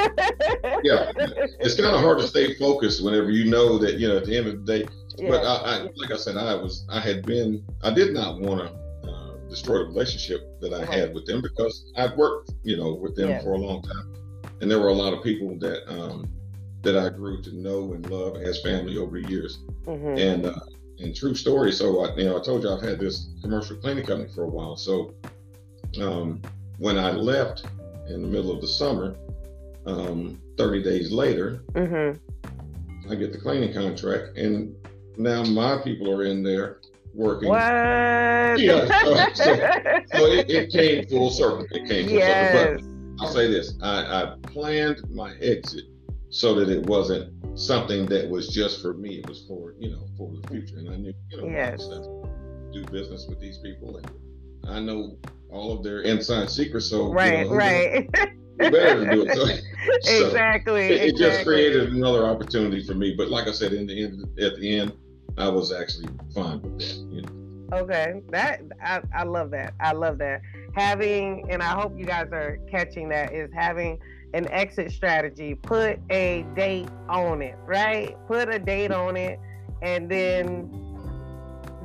[0.83, 1.11] yeah,
[1.59, 4.35] it's kind of hard to stay focused whenever you know that you know at the
[4.35, 4.87] end of the day.
[5.29, 8.61] But I, I, like I said, I was I had been I did not want
[8.61, 10.89] to uh, destroy the relationship that I right.
[10.89, 13.43] had with them because I'd worked you know with them yes.
[13.43, 14.15] for a long time,
[14.61, 16.27] and there were a lot of people that um,
[16.81, 20.17] that I grew to know and love as family over the years, mm-hmm.
[20.17, 20.45] and.
[20.47, 20.59] Uh,
[21.05, 21.71] and true story.
[21.71, 24.49] So I, you know, I told you I've had this commercial cleaning company for a
[24.49, 24.75] while.
[24.75, 25.13] So
[26.01, 26.41] um,
[26.79, 27.65] when I left
[28.09, 29.15] in the middle of the summer,
[29.85, 32.19] um, 30 days later, mm-hmm.
[33.09, 34.75] I get the cleaning contract, and
[35.15, 36.81] now my people are in there
[37.13, 37.49] working.
[37.49, 37.61] What?
[38.57, 38.85] Yeah.
[39.03, 39.55] So, so,
[40.13, 41.67] so it, it, came full circle.
[41.71, 42.53] It came full yes.
[42.53, 42.87] circle.
[43.17, 45.83] But I'll say this: I, I planned my exit
[46.35, 49.19] so that it wasn't something that was just for me.
[49.19, 51.87] It was for you know for the future, and I knew you know yes.
[51.87, 54.11] do business with these people, and
[54.67, 55.17] I know
[55.49, 56.87] all of their inside secrets.
[56.87, 58.11] So right, you know, right.
[58.57, 59.63] better to do it.
[60.03, 60.87] So, exactly.
[60.87, 61.25] It, it exactly.
[61.25, 63.15] just created another opportunity for me.
[63.17, 64.91] But like I said, in the end, at the end,
[65.37, 66.95] I was actually fine with that.
[67.13, 67.77] You know.
[67.77, 69.73] Okay, that I, I love that.
[69.79, 70.41] I love that.
[70.75, 73.99] Having, and I hope you guys are catching that, is having
[74.35, 75.55] an exit strategy.
[75.55, 78.15] Put a date on it, right?
[78.27, 79.39] Put a date on it,
[79.81, 80.69] and then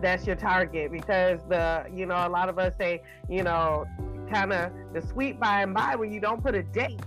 [0.03, 3.87] that's your target because the you know a lot of us say you know
[4.33, 7.01] kind of the sweet by and by when you don't put a date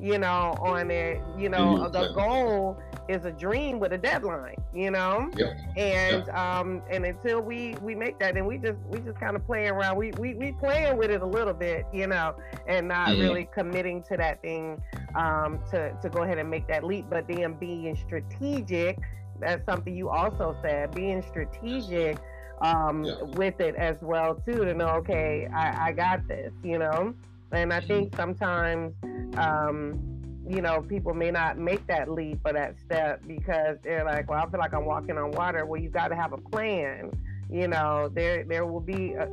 [0.00, 1.92] you know on it you know mm-hmm.
[1.92, 2.78] the goal
[3.08, 5.56] is a dream with a deadline you know yep.
[5.76, 6.36] and yep.
[6.36, 9.70] um and until we we make that and we just we just kind of playing
[9.70, 12.34] around we we, we playing with it a little bit you know
[12.66, 13.20] and not mm-hmm.
[13.20, 14.80] really committing to that thing
[15.14, 18.98] um to to go ahead and make that leap but then being strategic
[19.38, 22.18] that's something you also said being strategic
[22.62, 23.20] um, yeah.
[23.20, 27.14] with it as well too to know okay I, I got this you know
[27.54, 28.94] and I think sometimes
[29.36, 30.00] um,
[30.48, 34.44] you know people may not make that leap or that step because they're like well
[34.44, 37.10] I feel like I'm walking on water well you've got to have a plan
[37.50, 39.28] you know there there will be a,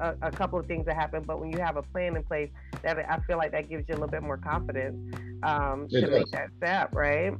[0.00, 2.50] a, a, couple of things that happen but when you have a plan in place
[2.82, 4.96] that i feel like that gives you a little bit more confidence
[5.44, 6.10] um, to does.
[6.10, 7.32] make that step right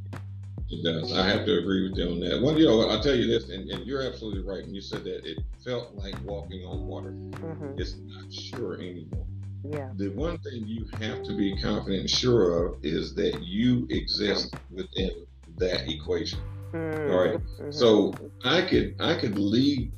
[0.70, 1.12] it does.
[1.12, 2.40] I have to agree with you on that.
[2.40, 4.64] Well, you know, I'll tell you this, and, and you're absolutely right.
[4.64, 7.78] When you said that it felt like walking on water, mm-hmm.
[7.78, 9.26] it's not sure anymore.
[9.70, 9.90] Yeah.
[9.96, 14.54] The one thing you have to be confident and sure of is that you exist
[14.70, 16.40] within that equation.
[16.72, 17.12] Mm-hmm.
[17.12, 17.34] All right.
[17.34, 17.70] mm-hmm.
[17.70, 18.12] So
[18.44, 19.92] I could I could leave,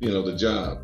[0.00, 0.78] you know, the job.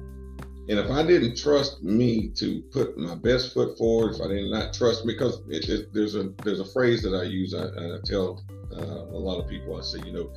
[0.69, 4.51] And if I didn't trust me to put my best foot forward, if I did
[4.51, 7.55] not trust me, because it, it, there's a there's a phrase that I use.
[7.55, 8.45] I, I tell
[8.77, 10.33] uh, a lot of people, I say, you know,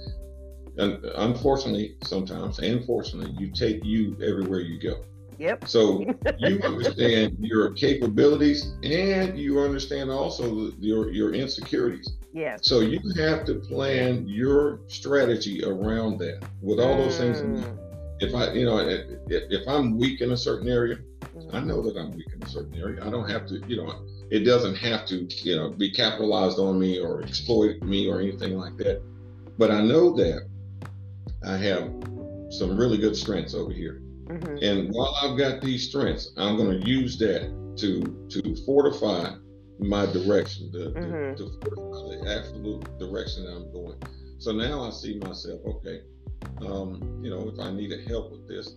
[0.78, 5.04] and unfortunately, sometimes, and fortunately, you take you everywhere you go.
[5.44, 5.68] Yep.
[5.68, 6.06] So
[6.40, 12.10] you understand your capabilities and you understand also your your insecurities.
[12.32, 12.62] Yes.
[12.64, 17.42] So you have to plan your strategy around that with all those things.
[18.22, 21.00] If I, you know, if, if I'm weak in a certain area,
[21.36, 21.54] mm.
[21.54, 23.06] I know that I'm weak in a certain area.
[23.06, 23.94] I don't have to, you know,
[24.32, 28.58] it doesn't have to, you know, be capitalized on me or exploit me or anything
[28.58, 29.02] like that.
[29.58, 30.48] But I know that
[31.46, 31.92] I have
[32.50, 34.02] some really good strengths over here.
[34.34, 34.64] Mm-hmm.
[34.64, 37.42] And while I've got these strengths, I'm going to use that
[37.78, 39.36] to to fortify
[39.80, 41.36] my direction, to, mm-hmm.
[41.36, 43.98] to, to fortify the absolute direction that I'm going.
[44.38, 46.02] So now I see myself, okay,
[46.66, 48.76] um, you know, if I needed help with this,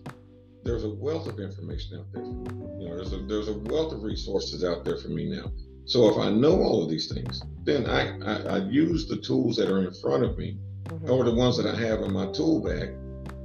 [0.63, 2.23] there's a wealth of information out there.
[2.23, 5.51] You know, there's a there's a wealth of resources out there for me now.
[5.85, 9.55] So if I know all of these things, then I, I, I use the tools
[9.55, 11.09] that are in front of me mm-hmm.
[11.09, 12.93] or the ones that I have in my tool bag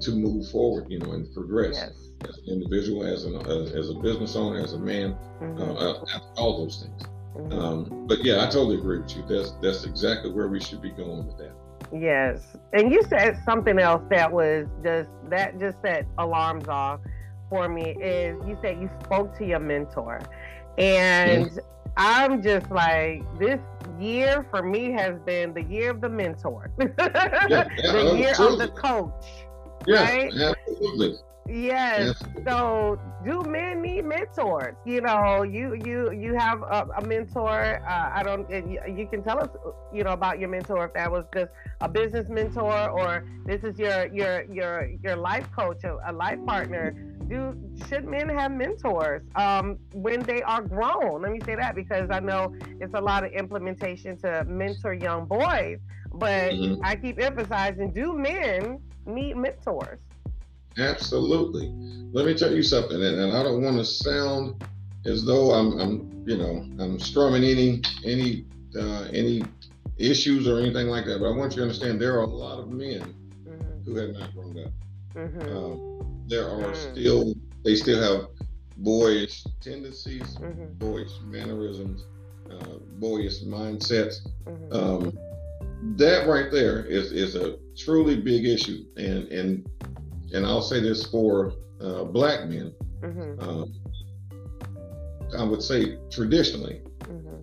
[0.03, 2.29] to move forward, you know, and progress yes.
[2.29, 5.61] as an individual, as an as, as, a business owner, as a man, mm-hmm.
[5.61, 7.03] uh, uh all those things.
[7.37, 7.59] Mm-hmm.
[7.59, 9.25] Um, but yeah, I totally agree with you.
[9.29, 11.53] That's that's exactly where we should be going with that.
[11.93, 17.01] Yes, and you said something else that was just that just set alarms off
[17.49, 17.97] for me.
[18.01, 20.21] Is you said you spoke to your mentor,
[20.79, 21.59] and mm-hmm.
[21.97, 23.61] I'm just like this
[23.99, 26.89] year for me has been the year of the mentor, yeah,
[27.49, 29.25] yeah, the year of the coach.
[29.87, 30.33] Yeah, right?
[30.35, 31.19] absolutely.
[31.49, 32.23] Yes.
[32.47, 34.77] So do men need mentors?
[34.85, 37.83] You know, you you you have a, a mentor.
[37.87, 38.49] Uh, I don't.
[38.51, 39.49] You can tell us,
[39.93, 43.79] you know, about your mentor if that was just a business mentor or this is
[43.79, 46.93] your your your your life coach, a, a life partner.
[47.29, 47.57] Do
[47.89, 51.23] should men have mentors um, when they are grown?
[51.23, 55.27] Let me say that because I know it's a lot of implementation to mentor young
[55.27, 55.79] boys,
[56.15, 56.85] but mm-hmm.
[56.85, 60.01] I keep emphasizing: Do men need mentors?
[60.79, 61.73] Absolutely.
[62.13, 64.65] Let me tell you something, and, and I don't want to sound
[65.05, 68.47] as though I'm, I'm, you know, I'm strumming any any
[68.79, 69.43] uh, any
[69.99, 71.21] issues or anything like that.
[71.21, 73.85] But I want you to understand there are a lot of men mm-hmm.
[73.85, 74.73] who have not grown up.
[75.15, 75.57] Mm-hmm.
[75.57, 76.93] Um, there are mm-hmm.
[76.93, 77.35] still
[77.65, 78.29] they still have
[78.79, 80.73] boyish tendencies, mm-hmm.
[80.75, 82.05] boyish mannerisms,
[82.51, 84.27] uh, boyish mindsets.
[84.47, 84.73] Mm-hmm.
[84.73, 85.19] Um,
[85.97, 89.69] that right there is is a truly big issue, and and
[90.33, 92.73] and I'll say this for uh, black men.
[93.01, 93.41] Mm-hmm.
[93.43, 93.75] Um,
[95.37, 97.37] I would say traditionally, mm-hmm.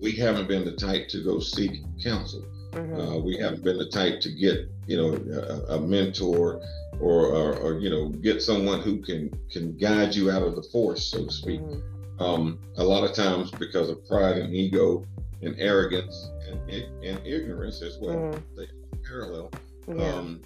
[0.00, 2.44] we haven't been the type to go seek counsel.
[2.72, 3.00] Mm-hmm.
[3.00, 5.14] Uh, we haven't been the type to get, you know,
[5.68, 6.60] a, a mentor
[6.98, 10.62] or, or, or, you know, get someone who can can guide you out of the
[10.62, 11.60] force, so to speak.
[11.60, 12.22] Mm-hmm.
[12.22, 15.04] Um, a lot of times, because of pride and ego,
[15.42, 16.30] and arrogance
[16.68, 18.16] and, and ignorance as well.
[18.16, 18.56] Mm-hmm.
[18.56, 18.66] They
[19.06, 19.50] parallel.
[19.88, 20.14] Yeah.
[20.14, 20.42] Um,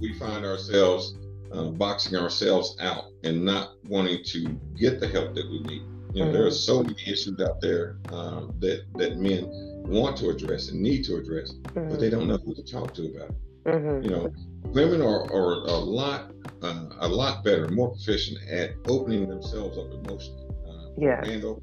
[0.00, 1.16] we find ourselves
[1.52, 5.82] uh, boxing ourselves out and not wanting to get the help that we need.
[6.12, 6.32] You know, mm-hmm.
[6.32, 9.48] there are so many issues out there um, that that men
[9.86, 11.90] want to address and need to address, mm-hmm.
[11.90, 13.36] but they don't know who to talk to about it.
[13.66, 14.04] Mm-hmm.
[14.04, 14.32] You know,
[14.64, 16.32] women are, are a lot
[16.62, 20.46] uh, a lot better, more proficient at opening themselves up emotionally.
[20.66, 21.22] Uh, yeah.
[21.24, 21.62] And open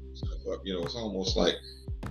[0.52, 0.60] up.
[0.64, 1.54] You know, it's almost like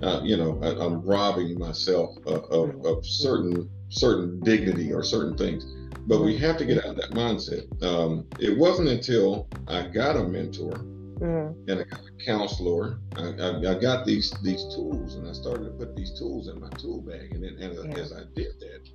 [0.01, 2.85] uh, you know I, am robbing myself of, of, mm-hmm.
[2.85, 5.65] of, certain certain dignity or certain things.
[6.05, 7.81] But we have to get out of that mindset.
[7.81, 10.83] Um, it wasn't until I got a mentor
[11.23, 11.69] mm-hmm.
[11.69, 15.65] and I got a counselor, I, I, I, got these these tools, and I started
[15.65, 17.33] to put these tools in my tool bag.
[17.33, 18.01] And then, and yeah.
[18.01, 18.89] as I did that,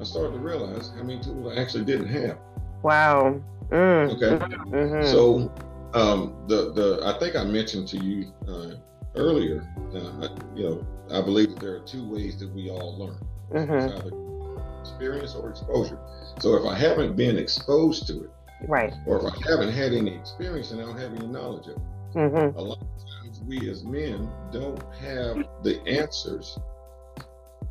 [0.00, 2.38] I started to realize how many tools I actually didn't have.
[2.82, 3.42] Wow.
[3.70, 4.14] Mm.
[4.16, 4.44] Okay.
[4.70, 5.10] Mm-hmm.
[5.10, 5.52] So
[5.94, 8.74] um, the the I think I mentioned to you uh,
[9.14, 9.66] earlier.
[9.94, 13.18] Uh, you know, I believe that there are two ways that we all learn:
[13.52, 13.96] mm-hmm.
[13.98, 15.98] either experience or exposure.
[16.40, 18.30] So if I haven't been exposed to it,
[18.68, 21.76] right, or if I haven't had any experience and I don't have any knowledge of
[21.76, 22.58] it, mm-hmm.
[22.58, 26.58] a lot of times we as men don't have the answers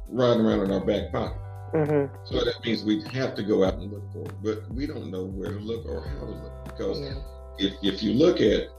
[0.09, 1.37] riding around in our back pocket.
[1.73, 2.15] Mm-hmm.
[2.25, 5.11] So that means we have to go out and look for it, but we don't
[5.11, 7.13] know where to look or how to look because yeah.
[7.57, 8.69] if, if you look at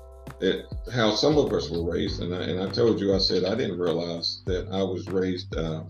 [0.43, 3.45] at how some of us were raised, and I, and I told you, I said
[3.45, 5.83] I didn't realize that I was raised uh,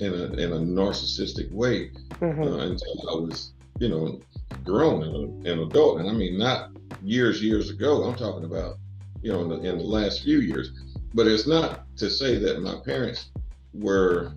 [0.00, 2.42] in a in a narcissistic way mm-hmm.
[2.42, 4.20] uh, until I was, you know,
[4.64, 6.70] grown and an adult, and I mean not
[7.02, 8.04] years years ago.
[8.04, 8.78] I'm talking about,
[9.22, 10.72] you know, in the, in the last few years.
[11.14, 13.30] But it's not to say that my parents
[13.74, 14.32] were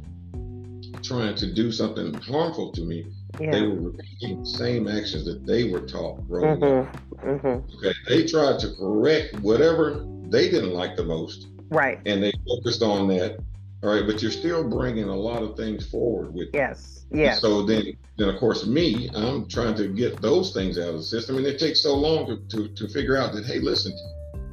[1.02, 3.06] trying to do something harmful to me,
[3.40, 3.52] yeah.
[3.52, 6.88] they were repeating the same actions that they were taught growing mm-hmm.
[6.88, 7.26] up.
[7.26, 7.78] Mm-hmm.
[7.78, 12.00] Okay, they tried to correct whatever they didn't like the most, right?
[12.06, 13.40] And they focused on that.
[13.84, 17.42] All right, but you're still bringing a lot of things forward with yes, yes.
[17.42, 21.04] So then, then of course, me, I'm trying to get those things out of the
[21.04, 23.94] system, and it takes so long to to, to figure out that hey, listen,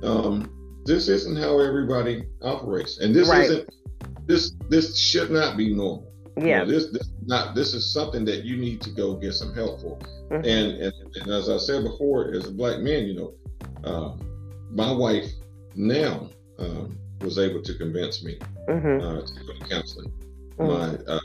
[0.02, 3.44] um, this isn't how everybody operates, and this right.
[3.44, 3.70] isn't
[4.26, 6.11] this this should not be normal.
[6.36, 6.44] Yeah.
[6.44, 9.54] You know, this, this not this is something that you need to go get some
[9.54, 9.98] help for.
[10.30, 10.44] Mm-hmm.
[10.44, 13.34] And, and, and as I said before, as a black man, you know,
[13.84, 14.16] uh,
[14.70, 15.30] my wife
[15.74, 19.04] now um, was able to convince me mm-hmm.
[19.04, 20.12] uh, to go to counseling.
[20.58, 20.66] Mm-hmm.
[20.66, 21.20] My uh,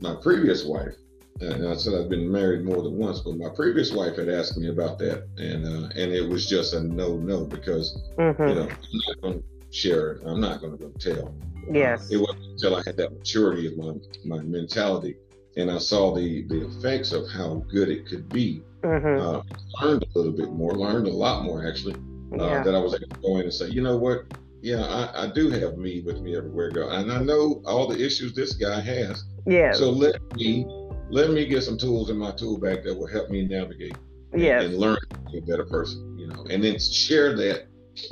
[0.00, 0.94] my previous wife,
[1.40, 4.56] and I said I've been married more than once, but my previous wife had asked
[4.56, 8.48] me about that, and uh, and it was just a no no because mm-hmm.
[8.48, 10.22] you know I'm not going to share it.
[10.24, 11.34] I'm not going to go tell.
[11.70, 12.10] Yes.
[12.10, 13.94] It wasn't until I had that maturity of my,
[14.24, 15.16] my mentality
[15.56, 18.62] and I saw the, the effects of how good it could be.
[18.82, 19.20] Mm-hmm.
[19.20, 19.42] Uh,
[19.84, 21.94] learned a little bit more, learned a lot more actually,
[22.38, 22.62] uh, yeah.
[22.62, 24.24] that I was able to go in and say, you know what?
[24.60, 26.88] Yeah, I, I do have me with me everywhere I go.
[26.88, 29.24] And I know all the issues this guy has.
[29.46, 29.72] Yeah.
[29.72, 30.64] So let me
[31.10, 33.96] let me get some tools in my tool bag that will help me navigate
[34.34, 34.64] yes.
[34.64, 37.66] and, and learn to be a better person, you know, and then share that.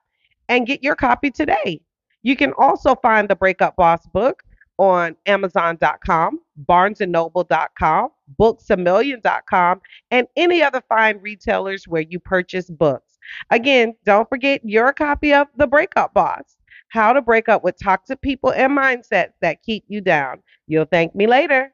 [0.50, 1.80] and get your copy today.
[2.24, 4.44] You can also find the Breakup Boss book
[4.78, 13.18] on Amazon.com, BarnesandNoble.com, BooksAMillion.com, and any other fine retailers where you purchase books.
[13.50, 16.58] Again, don't forget your copy of The Breakup Boss
[16.90, 20.42] How to Break Up with Toxic People and Mindsets That Keep You Down.
[20.68, 21.74] You'll thank me later.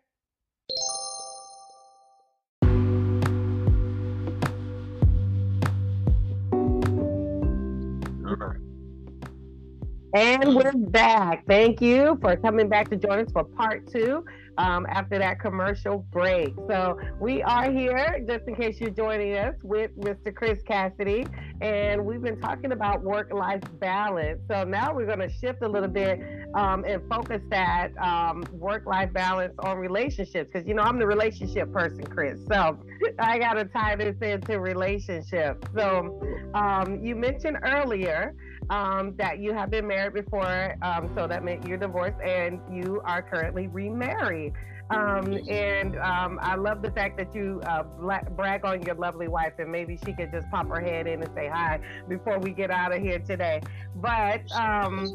[10.18, 11.46] And we're back.
[11.46, 14.26] Thank you for coming back to join us for part two
[14.58, 16.56] um, after that commercial break.
[16.68, 20.34] So we are here, just in case you're joining us, with Mr.
[20.34, 24.42] Chris Cassady, and we've been talking about work-life balance.
[24.50, 26.20] So now we're going to shift a little bit
[26.56, 31.72] um, and focus that um, work-life balance on relationships, because you know I'm the relationship
[31.72, 32.40] person, Chris.
[32.48, 32.80] So
[33.20, 35.68] I got to tie this into relationships.
[35.76, 36.20] So
[36.56, 38.34] um, you mentioned earlier
[38.70, 43.02] um, that you have been married before, um, so that meant you're divorced and you
[43.06, 44.54] are currently remarried.
[44.90, 49.54] Um, and um, I love the fact that you uh, brag on your lovely wife,
[49.60, 52.72] and maybe she could just pop her head in and say hi before we get
[52.72, 53.62] out of here today.
[53.96, 55.06] But um,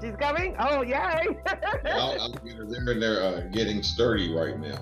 [0.00, 0.54] she's coming.
[0.60, 0.96] Oh, yay!
[1.86, 4.78] I'll, I'll, get her there, they're uh, getting sturdy right now.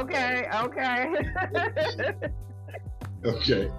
[0.00, 1.14] Okay, okay,
[3.24, 3.70] okay.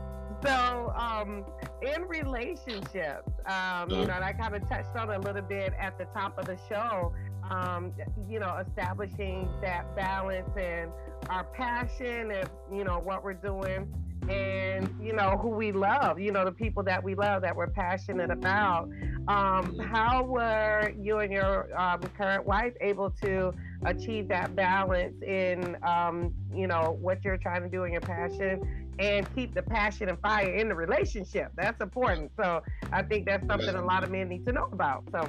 [0.43, 1.45] So, um,
[1.81, 5.97] in relationships, um, you know, and I kind of touched on a little bit at
[5.97, 7.13] the top of the show,
[7.49, 7.93] um,
[8.29, 10.91] you know, establishing that balance and
[11.29, 13.91] our passion and, you know, what we're doing
[14.29, 17.69] and, you know, who we love, you know, the people that we love that we're
[17.69, 18.89] passionate about.
[19.27, 23.53] Um, how were you and your um, current wife able to
[23.85, 28.86] achieve that balance in, um, you know, what you're trying to do in your passion
[28.99, 31.51] and keep the passion and fire in the relationship.
[31.55, 32.31] That's important.
[32.37, 35.03] So I think that's something a lot of men need to know about.
[35.11, 35.27] So.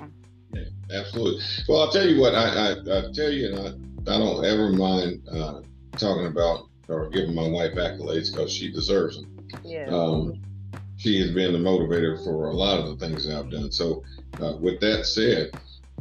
[0.52, 0.64] Yeah,
[0.98, 1.42] absolutely.
[1.68, 2.34] Well, I'll tell you what.
[2.34, 5.60] I, I, I tell you, and I, I don't ever mind uh,
[5.92, 9.46] talking about or giving my wife accolades because she deserves them.
[9.64, 9.88] Yeah.
[9.90, 10.40] Um,
[10.96, 13.70] she has been the motivator for a lot of the things that I've done.
[13.70, 14.02] So,
[14.40, 15.50] uh, with that said,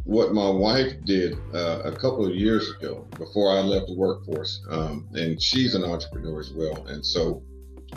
[0.06, 4.66] what my wife did uh, a couple of years ago before I left the workforce,
[4.70, 7.44] um, and she's an entrepreneur as well, and so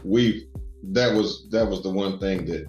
[0.04, 0.48] we
[0.92, 2.66] that was that was the one thing that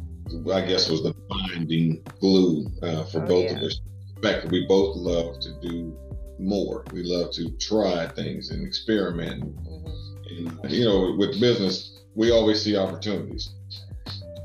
[0.54, 3.58] I guess was the binding glue uh, for oh, both yeah.
[3.58, 3.82] of us.
[4.16, 5.98] The fact that we both love to do
[6.40, 6.84] more.
[6.92, 9.44] We love to try things and experiment.
[9.66, 10.60] Mm-hmm.
[10.64, 13.54] And, you know, with business, we always see opportunities.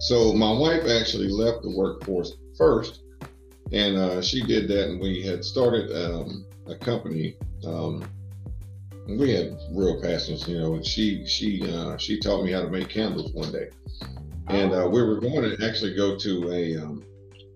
[0.01, 3.01] So my wife actually left the workforce first,
[3.72, 8.05] and uh, she did that, and we had started um, a company um,
[9.07, 10.75] we had real passions, you know.
[10.75, 13.71] And she she uh, she taught me how to make candles one day,
[14.49, 17.05] and uh, we were going to actually go to a um,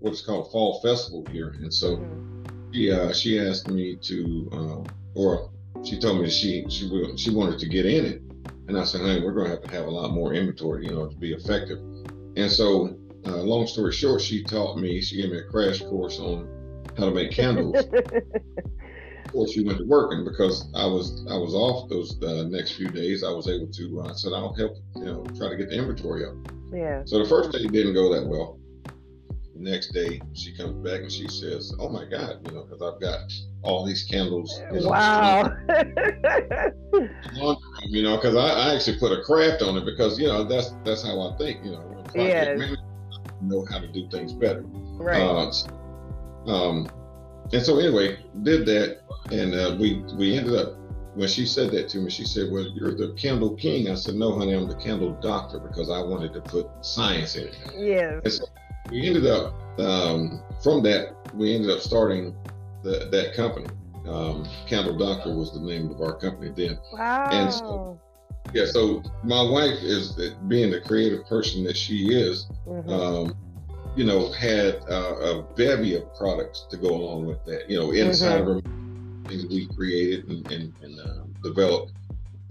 [0.00, 2.72] what's called fall festival here, and so mm-hmm.
[2.72, 5.50] she uh, she asked me to, uh, or
[5.84, 8.22] she told me she she she wanted to get in it,
[8.68, 10.92] and I said, hey, we're going to have to have a lot more inventory, you
[10.92, 11.78] know, to be effective.
[12.36, 12.96] And so,
[13.26, 15.00] uh, long story short, she taught me.
[15.00, 16.48] She gave me a crash course on
[16.96, 17.74] how to make candles.
[19.30, 22.72] before she went to work, and because I was I was off those uh, next
[22.72, 24.00] few days, I was able to.
[24.00, 26.34] Uh, said I'll help, you know, try to get the inventory up.
[26.72, 27.02] Yeah.
[27.04, 28.58] So the first day didn't go that well.
[29.54, 32.82] The next day she comes back and she says, "Oh my God, you know, because
[32.82, 33.20] I've got
[33.62, 35.54] all these candles." Wow.
[37.86, 40.72] you know, because I, I, actually put a craft on it because you know that's
[40.84, 41.64] that's how I think.
[41.64, 42.56] You know, yeah.
[43.42, 44.62] know how to do things better.
[44.64, 45.20] Right.
[45.20, 45.52] Uh,
[46.50, 46.88] um,
[47.52, 50.76] and so anyway, did that, and uh, we we ended up
[51.14, 54.14] when she said that to me, she said, "Well, you're the candle king." I said,
[54.14, 58.38] "No, honey, I'm the candle doctor because I wanted to put science in it." Yes.
[58.38, 58.44] So
[58.90, 61.16] we ended up um, from that.
[61.34, 62.34] We ended up starting
[62.82, 63.68] the, that company.
[64.08, 66.78] Um, candle Doctor was the name of our company then.
[66.92, 67.28] Wow.
[67.30, 68.00] And so,
[68.52, 70.12] yeah, so my wife is
[70.48, 72.46] being the creative person that she is.
[72.66, 72.90] Mm-hmm.
[72.90, 73.36] Um,
[73.96, 77.68] you know, had uh, a bevy of products to go along with that.
[77.68, 78.50] You know, inside mm-hmm.
[78.50, 81.92] of her things we created and, and, and uh, developed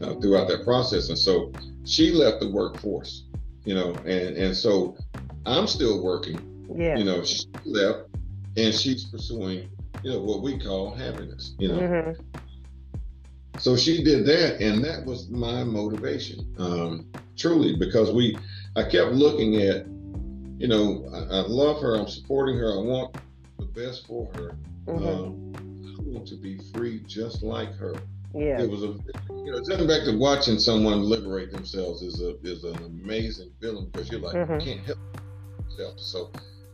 [0.02, 1.10] uh, throughout that process.
[1.10, 1.52] And so
[1.86, 3.26] she left the workforce,
[3.66, 4.98] you know, and and so
[5.46, 6.46] I'm still working.
[6.76, 6.98] Yeah.
[6.98, 8.10] You know, she left
[8.58, 9.70] and she's pursuing,
[10.04, 11.56] you know, what we call happiness.
[11.60, 11.80] You know.
[11.80, 12.40] Mm-hmm.
[13.60, 18.38] So she did that, and that was my motivation, um, truly, because we,
[18.78, 19.86] I kept looking at
[20.60, 21.96] you know, I, I, love her.
[21.96, 22.74] I'm supporting her.
[22.74, 23.16] I want
[23.58, 24.58] the best for her.
[24.86, 25.08] Mm-hmm.
[25.08, 27.96] Um, I want to be free just like her.
[28.36, 28.62] Yeah.
[28.62, 28.98] It was a,
[29.34, 33.90] you know, getting back to watching someone liberate themselves is a is an amazing feeling
[33.92, 34.60] because you're like mm-hmm.
[34.60, 35.00] you can't help
[35.64, 36.00] yourself.
[36.00, 36.32] So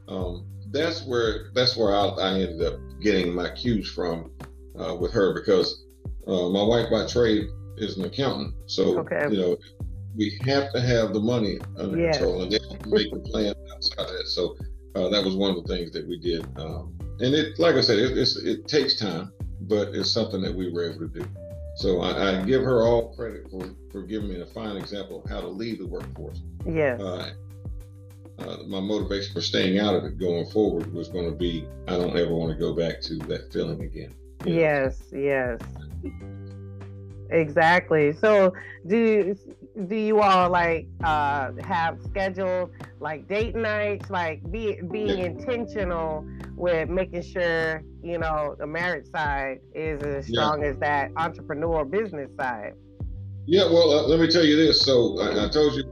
[0.07, 4.31] um, that's where that's where I, I, ended up getting my cues from
[4.77, 5.85] uh, with her because
[6.27, 8.53] uh, my wife by trade is an accountant.
[8.65, 9.27] So okay.
[9.29, 9.57] you know,
[10.15, 12.11] we have to have the money under yeah.
[12.11, 14.27] control and then make the plan outside of that.
[14.27, 14.57] So
[14.95, 16.45] uh, that was one of the things that we did.
[16.57, 20.71] Um, and it, like I said, it, it takes time, but it's something that we
[20.71, 21.25] were able to do.
[21.77, 25.29] So I, I, give her all credit for, for giving me a fine example of
[25.29, 26.41] how to leave the workforce.
[26.65, 26.95] Yeah.
[26.99, 27.31] Uh,
[28.39, 31.91] uh, my motivation for staying out of it going forward was going to be I
[31.91, 34.13] don't ever want to go back to that feeling again.
[34.45, 35.59] Yes, yes.
[37.29, 38.13] Exactly.
[38.13, 38.53] So,
[38.87, 39.35] do
[39.87, 45.25] do you all like uh, have scheduled like date nights, like be, being yeah.
[45.25, 50.69] intentional with making sure you know the marriage side is as strong yeah.
[50.69, 52.73] as that entrepreneur business side?
[53.45, 53.65] Yeah.
[53.65, 54.81] Well, uh, let me tell you this.
[54.81, 55.83] So I, I told you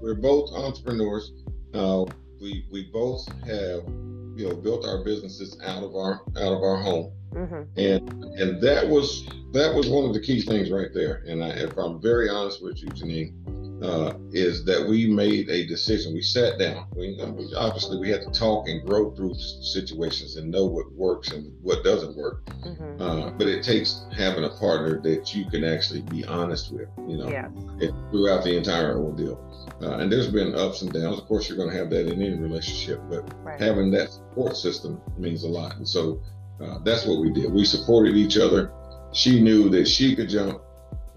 [0.00, 1.32] we're both entrepreneurs.
[1.74, 2.04] Uh,
[2.40, 3.82] we we both have
[4.36, 7.62] you know built our businesses out of our out of our home, mm-hmm.
[7.78, 11.22] and and that was that was one of the key things right there.
[11.26, 13.34] And I, if I'm very honest with you, Jeanine,
[13.82, 16.14] uh, is that we made a decision.
[16.14, 16.86] We sat down.
[16.96, 17.18] We,
[17.56, 21.84] obviously we had to talk and grow through situations and know what works and what
[21.84, 22.44] doesn't work.
[22.46, 23.02] Mm-hmm.
[23.02, 26.88] Uh, but it takes having a partner that you can actually be honest with.
[27.08, 27.48] You know, yeah.
[28.10, 29.48] throughout the entire ordeal.
[29.82, 31.18] Uh, and there's been ups and downs.
[31.18, 33.60] Of course, you're going to have that in any relationship, but right.
[33.60, 35.76] having that support system means a lot.
[35.76, 36.22] And so
[36.62, 37.52] uh, that's what we did.
[37.52, 38.72] We supported each other.
[39.12, 40.62] She knew that she could jump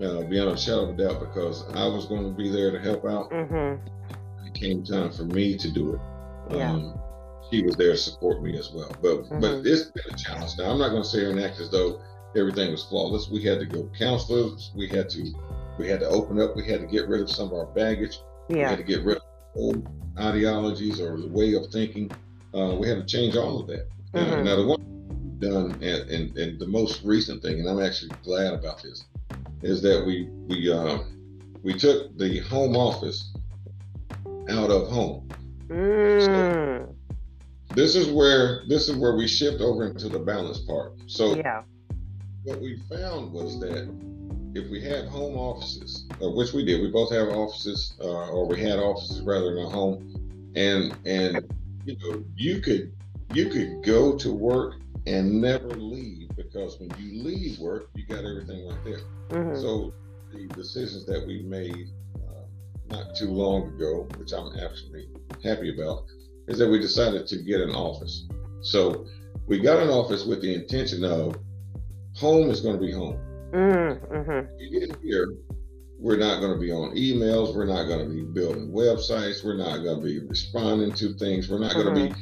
[0.02, 2.80] uh, beyond a shadow of a doubt because I was going to be there to
[2.80, 3.32] help out.
[3.32, 4.46] Mm-hmm.
[4.48, 6.58] It came time for me to do it.
[6.58, 6.72] Yeah.
[6.72, 7.00] Um,
[7.52, 8.92] she was there to support me as well.
[9.02, 9.40] But mm-hmm.
[9.40, 10.58] but it's been a challenge.
[10.58, 12.02] Now I'm not going to say and act as though
[12.36, 13.30] everything was flawless.
[13.30, 14.72] We had to go counselors.
[14.76, 15.34] We had to
[15.78, 16.56] we had to open up.
[16.56, 18.20] We had to get rid of some of our baggage.
[18.50, 18.56] Yeah.
[18.56, 19.24] We had to get rid of
[19.56, 19.88] old
[20.20, 22.12] ideologies or the way of thinking.
[22.54, 23.88] Uh, we had to change all of that.
[24.14, 24.44] Mm-hmm.
[24.44, 24.95] Now the one
[25.50, 29.06] done and, and, and the most recent thing, and I'm actually glad about this,
[29.62, 31.00] is that we we uh,
[31.64, 33.34] we took the home office
[34.50, 35.28] out of home.
[35.68, 36.26] Mm.
[36.26, 36.96] So
[37.76, 40.94] this is where this is where we shift over into the balance part.
[41.08, 41.64] So yeah.
[42.44, 43.90] what we found was that
[44.54, 48.48] if we had home offices, uh, which we did, we both have offices, uh, or
[48.48, 51.54] we had offices rather than a home, and and
[51.86, 52.94] you know you could
[53.34, 54.76] you could go to work
[55.08, 59.00] and never leave because when you leave work, you got everything right there.
[59.30, 59.62] Mm-hmm.
[59.62, 59.94] So
[60.34, 62.44] the decisions that we made uh,
[62.90, 65.08] not too long ago, which I'm absolutely
[65.44, 66.06] happy about,
[66.48, 68.28] is that we decided to get an office.
[68.62, 69.06] So
[69.48, 71.38] we got an office with the intention of
[72.16, 73.20] home is going to be home.
[73.52, 74.60] Mm-hmm.
[74.60, 75.36] You get here,
[76.00, 77.56] we're not going to be on emails.
[77.56, 79.46] We're not going to be building websites.
[79.46, 81.50] We're not going to be responding to things.
[81.50, 81.94] We're not mm-hmm.
[81.94, 82.22] going to be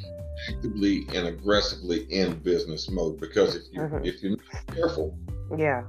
[0.49, 4.05] actively and aggressively in business mode because if you mm-hmm.
[4.05, 5.17] if you're not careful,
[5.57, 5.83] yeah,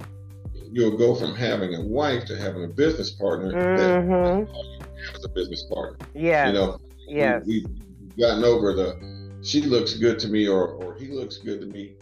[0.71, 4.51] you'll go from having a wife to having a business partner mm-hmm.
[4.51, 6.05] that as a business partner.
[6.13, 7.65] Yeah, you know, yeah, we,
[8.01, 11.67] we've gotten over the she looks good to me or or he looks good to
[11.67, 11.95] me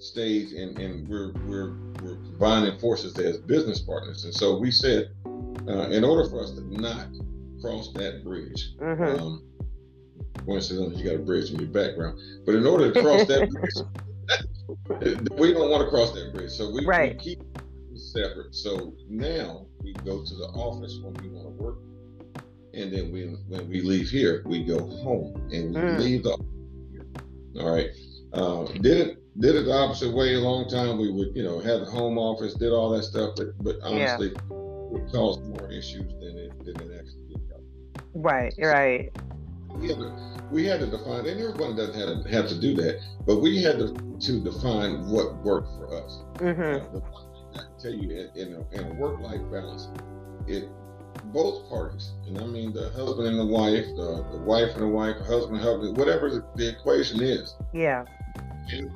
[0.00, 5.10] stage, and and we're we're we're combining forces as business partners, and so we said,
[5.68, 7.06] uh, in order for us to not
[7.60, 8.74] cross that bridge.
[8.78, 9.22] Mm-hmm.
[9.22, 9.49] Um,
[10.44, 12.18] coincidentally, you got a bridge in your background.
[12.44, 13.50] But in order to cross that
[14.84, 16.50] bridge, we don't want to cross that bridge.
[16.50, 17.16] So we, right.
[17.16, 17.42] we keep
[17.94, 18.54] separate.
[18.54, 21.78] So now we go to the office when we want to work.
[22.72, 25.98] And then we, when we leave here, we go home and we mm.
[25.98, 26.38] leave the
[27.58, 27.90] all right.
[28.32, 30.98] Uh, did it did it the opposite way a long time.
[30.98, 34.28] We would, you know, have a home office, did all that stuff, but but honestly,
[34.28, 34.96] yeah.
[34.96, 37.40] it caused more issues than it than it actually did.
[38.14, 39.10] Right, right
[39.74, 40.12] we had to,
[40.50, 43.62] we had to define, and everyone doesn't have to, have to do that, but we
[43.62, 46.20] had to, to define what worked for us.
[46.34, 46.96] Mm-hmm.
[46.96, 47.00] Uh,
[47.54, 49.88] I can tell you, in, in a, in a work-life balance,
[50.46, 50.68] it
[51.32, 54.88] both parties, and I mean the husband and the wife, the, the wife and the
[54.88, 57.54] wife, the husband and husband, whatever the, the equation is.
[57.72, 58.04] Yeah.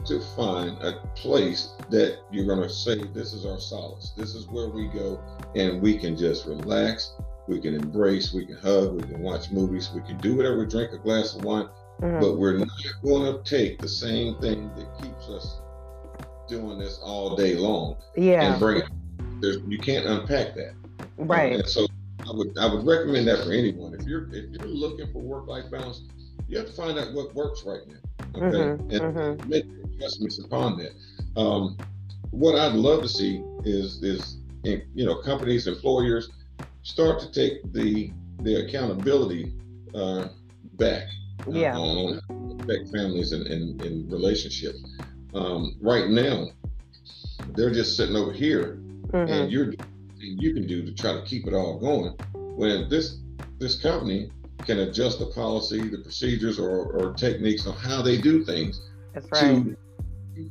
[0.06, 4.12] To find a place that you're going to say, this is our solace.
[4.16, 5.20] This is where we go,
[5.56, 7.14] and we can just relax
[7.46, 10.92] we can embrace, we can hug, we can watch movies, we can do whatever, drink
[10.92, 11.68] a glass of wine,
[12.00, 12.20] mm-hmm.
[12.20, 12.68] but we're not
[13.02, 15.60] going to take the same thing that keeps us
[16.48, 18.50] doing this all day long yeah.
[18.50, 18.88] and bring it.
[19.40, 20.74] There's, you can't unpack that.
[21.16, 21.52] Right.
[21.52, 21.86] and so
[22.26, 23.94] I would I would recommend that for anyone.
[23.94, 26.02] If you're if you're looking for work life balance,
[26.48, 27.94] you have to find out what works right now.
[28.36, 28.56] Okay.
[28.56, 28.90] Mm-hmm.
[28.90, 29.48] And mm-hmm.
[29.48, 30.92] make adjustments upon that.
[31.40, 31.76] Um,
[32.30, 36.30] what I'd love to see is is you know companies, employers
[36.84, 38.12] start to take the
[38.42, 39.52] the accountability
[39.94, 40.28] uh,
[40.74, 41.08] back
[41.46, 41.76] uh, yeah.
[41.76, 42.20] on
[42.60, 44.78] affect families and, and, and relationships.
[45.34, 46.48] Um, right now,
[47.54, 48.78] they're just sitting over here,
[49.08, 49.32] mm-hmm.
[49.32, 49.74] and you're
[50.18, 52.14] you can do to try to keep it all going.
[52.56, 53.18] When this
[53.58, 54.30] this company
[54.64, 58.80] can adjust the policy, the procedures, or, or techniques on how they do things
[59.12, 59.64] That's right.
[59.64, 59.76] to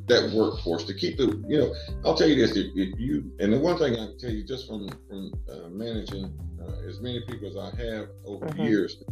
[0.07, 1.73] that workforce to keep the you know
[2.05, 4.43] i'll tell you this if, if you and the one thing i can tell you
[4.43, 6.25] just from from uh, managing
[6.61, 8.63] uh, as many people as i have over mm-hmm.
[8.63, 9.03] years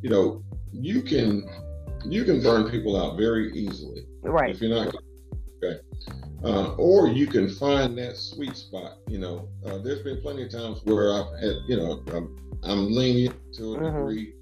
[0.00, 0.42] you know
[0.72, 1.48] you can
[2.04, 4.06] you can burn people out very easily.
[4.22, 4.50] Right.
[4.50, 4.94] If you're not
[5.62, 5.80] okay.
[6.44, 8.98] Uh, or you can find that sweet spot.
[9.06, 12.92] You know, uh, there's been plenty of times where I've had, you know, I'm, I'm
[12.92, 13.84] lenient to a mm-hmm.
[13.84, 14.34] degree.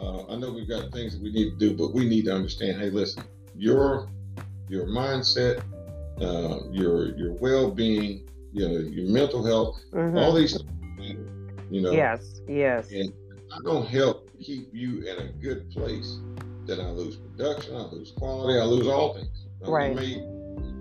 [0.00, 2.34] Uh, I know we've got things that we need to do, but we need to
[2.34, 2.80] understand.
[2.80, 3.24] Hey, listen,
[3.54, 4.08] your
[4.72, 5.62] your mindset,
[6.22, 10.16] uh, your your well-being, you know, your mental health, mm-hmm.
[10.16, 10.56] all these
[10.96, 11.28] things,
[11.70, 11.92] you know.
[11.92, 12.90] Yes, yes.
[12.90, 13.12] And
[13.52, 16.18] I don't help keep you in a good place,
[16.64, 19.46] then I lose production, I lose quality, I lose all things.
[19.60, 19.92] Right.
[19.92, 20.14] I may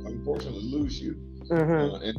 [0.06, 1.16] unfortunately lose you.
[1.50, 1.96] Mm-hmm.
[1.96, 2.18] Uh, and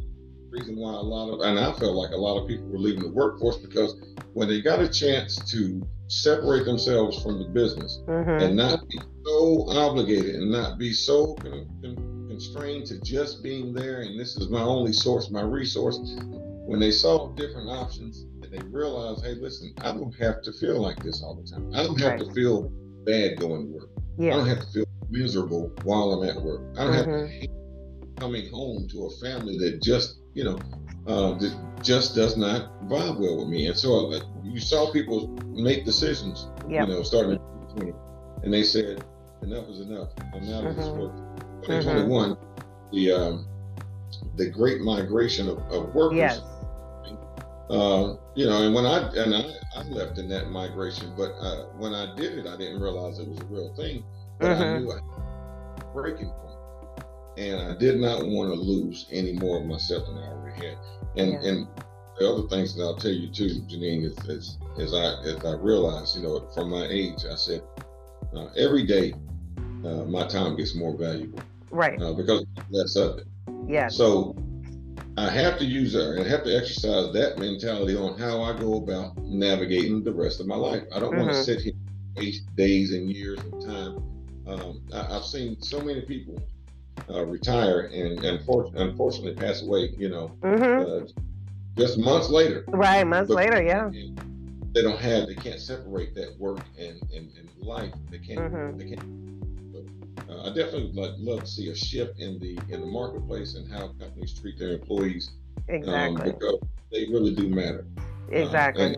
[0.52, 3.02] reason why a lot of and I felt like a lot of people were leaving
[3.02, 3.96] the workforce because
[4.34, 8.42] when they got a chance to separate themselves from the business mm-hmm.
[8.42, 13.72] and not be so obligated and not be so con- con- constrained to just being
[13.72, 15.98] there and this is my only source, my resource.
[16.64, 20.80] When they saw different options and they realized, hey, listen, I don't have to feel
[20.80, 21.70] like this all the time.
[21.74, 22.20] I don't have right.
[22.20, 22.70] to feel
[23.04, 23.90] bad going to work.
[24.16, 24.34] Yeah.
[24.34, 26.62] I don't have to feel miserable while I'm at work.
[26.76, 26.94] I don't mm-hmm.
[26.94, 28.14] have to mm-hmm.
[28.20, 30.58] coming home to a family that just, you know,
[31.06, 33.66] uh, that just does not vibe well with me.
[33.66, 36.88] And so uh, you saw people make decisions, yep.
[36.88, 37.92] you know, starting in 2020,
[38.44, 39.04] and they said,
[39.42, 40.08] enough is enough.
[40.34, 41.00] I'm out of this mm-hmm.
[41.00, 41.62] work.
[41.62, 42.96] 2021, mm-hmm.
[42.96, 43.46] the um,
[44.36, 46.16] the great migration of, of workers.
[46.16, 46.40] Yes.
[47.70, 51.66] Uh, you know, and when I and I, I left in that migration, but uh,
[51.78, 54.04] when I did it, I didn't realize it was a real thing.
[54.38, 54.62] But mm-hmm.
[54.62, 56.51] I knew I had a breaking point,
[57.36, 60.78] and I did not want to lose any more of myself than I already had.
[61.16, 61.48] And yeah.
[61.48, 61.68] and
[62.18, 65.54] the other things that I'll tell you too, Jeanine, is, is as I as I
[65.54, 67.62] realized, you know, from my age, I said
[68.34, 69.14] uh, every day
[69.84, 72.00] uh, my time gets more valuable, right?
[72.00, 73.26] Uh, because less of it.
[73.66, 73.88] Yeah.
[73.88, 74.36] So
[75.16, 78.76] I have to use that and have to exercise that mentality on how I go
[78.76, 80.82] about navigating the rest of my life.
[80.94, 81.26] I don't mm-hmm.
[81.26, 81.74] want to sit here
[82.16, 83.96] waste days and years of time.
[84.46, 86.42] Um, I, have seen so many people
[87.10, 89.94] uh, retire and, and for, unfortunately pass away.
[89.96, 91.06] You know, mm-hmm.
[91.06, 91.22] uh,
[91.76, 92.64] just months later.
[92.68, 93.90] Right, months but, later, yeah.
[94.74, 97.92] They don't have, they can't separate that work and, and, and life.
[98.10, 98.78] They can't, mm-hmm.
[98.78, 100.30] they can't.
[100.30, 103.70] uh, I definitely like love to see a shift in the in the marketplace and
[103.70, 105.30] how companies treat their employees.
[105.68, 106.30] Um, exactly.
[106.30, 106.58] Um, because
[106.90, 107.86] they really do matter.
[107.98, 108.96] Uh, exactly.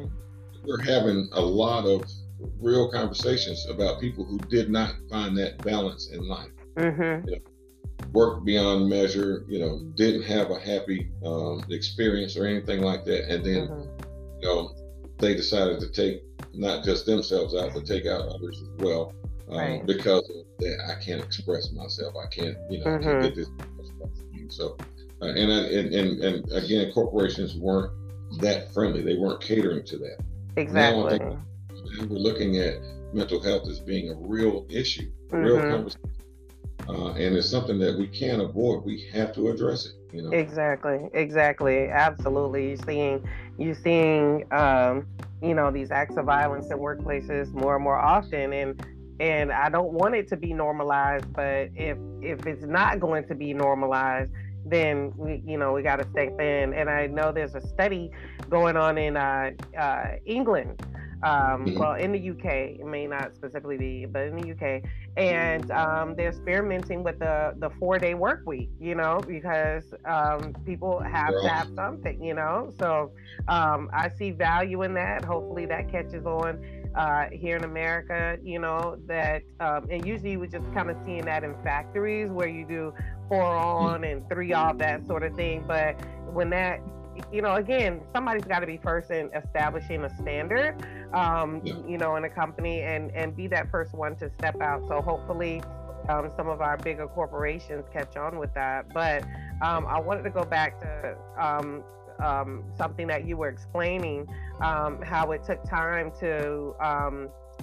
[0.64, 2.04] We're having a lot of
[2.60, 6.50] real conversations about people who did not find that balance in life.
[6.76, 7.28] Mm-hmm.
[7.28, 7.42] You know,
[8.14, 13.28] worked beyond measure, you know, didn't have a happy um, experience or anything like that.
[13.28, 14.40] And then, mm-hmm.
[14.40, 14.74] you know,
[15.18, 16.22] they decided to take
[16.54, 19.12] not just themselves out, but take out others as well.
[19.50, 19.86] Um, right.
[19.86, 20.22] Because
[20.60, 22.14] that, I can't express myself.
[22.16, 23.04] I can't, you know, mm-hmm.
[23.04, 23.48] can't get this.
[24.48, 24.76] So,
[25.20, 27.92] uh, and, I, and, and and again, corporations weren't
[28.40, 29.02] that friendly.
[29.02, 30.22] They weren't catering to that.
[30.56, 31.18] Exactly.
[31.18, 31.42] Now,
[32.08, 32.76] we're looking at
[33.12, 35.70] mental health as being a real issue, a real mm-hmm.
[35.70, 36.10] conversation
[36.88, 38.84] uh, and it's something that we can't avoid.
[38.84, 39.92] We have to address it.
[40.14, 40.30] You know.
[40.30, 41.08] Exactly.
[41.12, 41.88] Exactly.
[41.88, 42.68] Absolutely.
[42.68, 43.28] You're seeing
[43.58, 45.06] you're seeing um,
[45.42, 48.86] you know these acts of violence in workplaces more and more often, and
[49.20, 51.32] and I don't want it to be normalized.
[51.32, 54.30] But if if it's not going to be normalized,
[54.66, 56.74] then we you know we got to step in.
[56.74, 58.10] And I know there's a study
[58.50, 60.80] going on in uh, uh, England
[61.24, 61.78] um, mm-hmm.
[61.78, 64.82] well, in the UK, it may not specifically be, but in the UK,
[65.16, 68.68] and um, they're experimenting with the the four day work week.
[68.78, 72.22] You know, because um, people have to have something.
[72.22, 73.12] You know, so
[73.48, 75.24] um, I see value in that.
[75.24, 76.64] Hopefully, that catches on.
[76.94, 80.96] Uh, here in America, you know, that, um, and usually you would just kind of
[81.04, 82.94] seeing that in factories where you do
[83.28, 83.86] four mm-hmm.
[83.86, 85.64] on and three off, that sort of thing.
[85.66, 85.96] But
[86.32, 86.78] when that
[87.32, 90.76] you know, again, somebody's got to be first in establishing a standard,
[91.14, 91.74] um, yeah.
[91.86, 94.82] you know, in a company and and be that first one to step out.
[94.88, 95.62] So hopefully,
[96.08, 98.92] um, some of our bigger corporations catch on with that.
[98.92, 99.24] But
[99.62, 101.82] um, I wanted to go back to um,
[102.22, 104.26] um, something that you were explaining,
[104.60, 106.74] um, how it took time to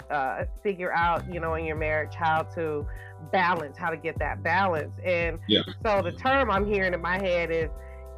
[0.10, 2.86] uh, figure out, you know, in your marriage how to
[3.32, 4.94] balance, how to get that balance.
[5.06, 5.62] And yeah.
[5.84, 7.70] so the term I'm hearing in my head is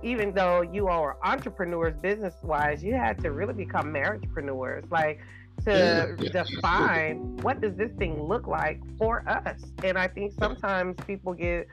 [0.04, 5.20] even though you all are entrepreneurs business wise, you had to really become marriagepreneurs, like
[5.66, 9.62] to yeah, yeah, define what does this thing look like for us.
[9.84, 11.68] And I think sometimes people get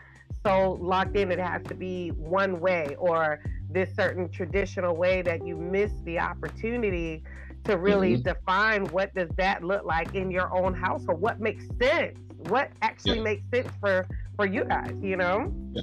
[0.45, 5.47] so locked in it has to be one way or this certain traditional way that
[5.47, 7.23] you miss the opportunity
[7.65, 8.23] to really mm-hmm.
[8.23, 12.17] define what does that look like in your own household what makes sense
[12.49, 13.23] what actually yeah.
[13.23, 14.07] makes sense for
[14.37, 15.83] for you guys you know yeah,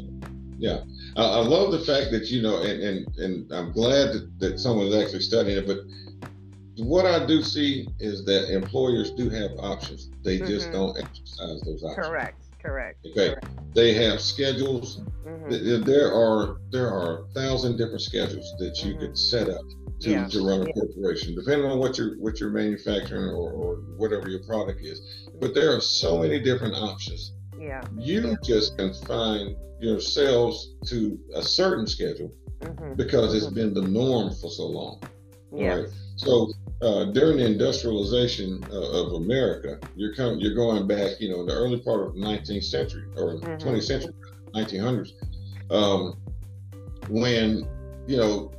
[1.15, 4.59] I, I, love the fact that you know, and and, and I'm glad that, that
[4.59, 5.67] someone's actually studying it.
[5.67, 5.79] But
[6.77, 10.09] what I do see is that employers do have options.
[10.23, 10.47] They mm-hmm.
[10.47, 12.07] just don't exercise those options.
[12.07, 12.43] Correct.
[12.61, 13.05] Correct.
[13.05, 13.29] Okay.
[13.29, 13.47] Correct.
[13.75, 15.01] They have schedules.
[15.25, 15.83] Mm-hmm.
[15.83, 19.01] There are there are a thousand different schedules that you mm-hmm.
[19.01, 19.61] could set up
[20.01, 20.27] to, yeah.
[20.27, 20.73] to run a yeah.
[20.73, 25.01] corporation, depending on what you're what you're manufacturing or, or whatever your product is.
[25.39, 27.33] But there are so many different options.
[27.59, 27.83] Yeah.
[27.97, 28.35] You yeah.
[28.43, 32.95] just confine yourselves to a certain schedule mm-hmm.
[32.95, 33.55] because it's mm-hmm.
[33.55, 35.01] been the norm for so long.
[35.53, 35.75] Yeah.
[35.75, 35.89] Right?
[36.15, 36.51] So
[36.81, 41.47] uh, during the industrialization uh, of America, you're coming, you're going back, you know, in
[41.47, 43.67] the early part of the 19th century or mm-hmm.
[43.67, 44.13] 20th century,
[44.53, 45.11] 1900s,
[45.71, 46.17] um,
[47.09, 47.67] when
[48.07, 48.51] you know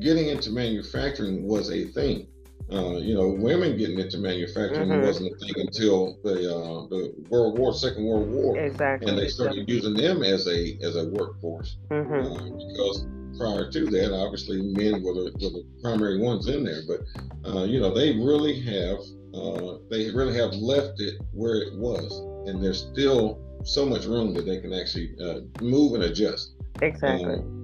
[0.00, 2.26] getting into manufacturing was a thing.
[2.72, 5.04] Uh, you know, women getting into manufacturing mm-hmm.
[5.04, 9.26] wasn't a thing until the uh, the World War, Second World War, exactly, and they
[9.26, 12.12] started using them as a as a workforce mm-hmm.
[12.12, 13.06] uh, because
[13.36, 17.64] prior to that, obviously men were the, were the primary ones in there, but uh,
[17.64, 18.98] you know they really have
[19.34, 24.32] uh, they really have left it where it was, and there's still so much room
[24.34, 26.54] that they can actually uh, move and adjust.
[26.82, 27.34] Exactly.
[27.34, 27.59] Um,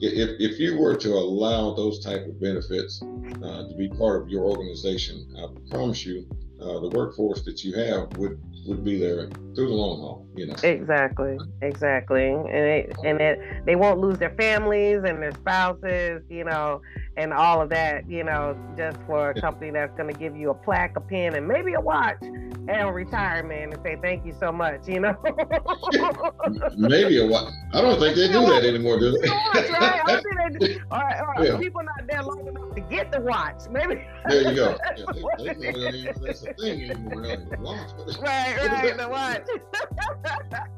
[0.00, 4.28] if, if you were to allow those type of benefits uh, to be part of
[4.28, 6.26] your organization, I promise you,
[6.60, 10.26] uh, the workforce that you have would would be there through the long haul.
[10.34, 10.56] You know.
[10.62, 11.38] Exactly.
[11.62, 12.30] Exactly.
[12.30, 16.22] And it, and it, they won't lose their families and their spouses.
[16.28, 16.80] You know,
[17.16, 18.08] and all of that.
[18.08, 21.34] You know, just for a company that's going to give you a plaque, a pen,
[21.34, 24.88] and maybe a watch and retirement and say thank you so much.
[24.88, 25.16] You know.
[26.76, 27.52] maybe a watch.
[27.72, 29.28] I don't think they do that anymore, do they?
[29.28, 30.00] right.
[30.06, 30.80] I think they do.
[30.90, 31.58] Or, or yeah.
[31.58, 33.62] people not there long enough to get the watch.
[33.70, 34.06] Maybe.
[34.28, 34.78] There you go.
[34.96, 35.04] Yeah,
[35.38, 37.46] they, they, they, that's the thing anymore.
[37.58, 37.90] Watch.
[38.20, 39.48] Right right, the what?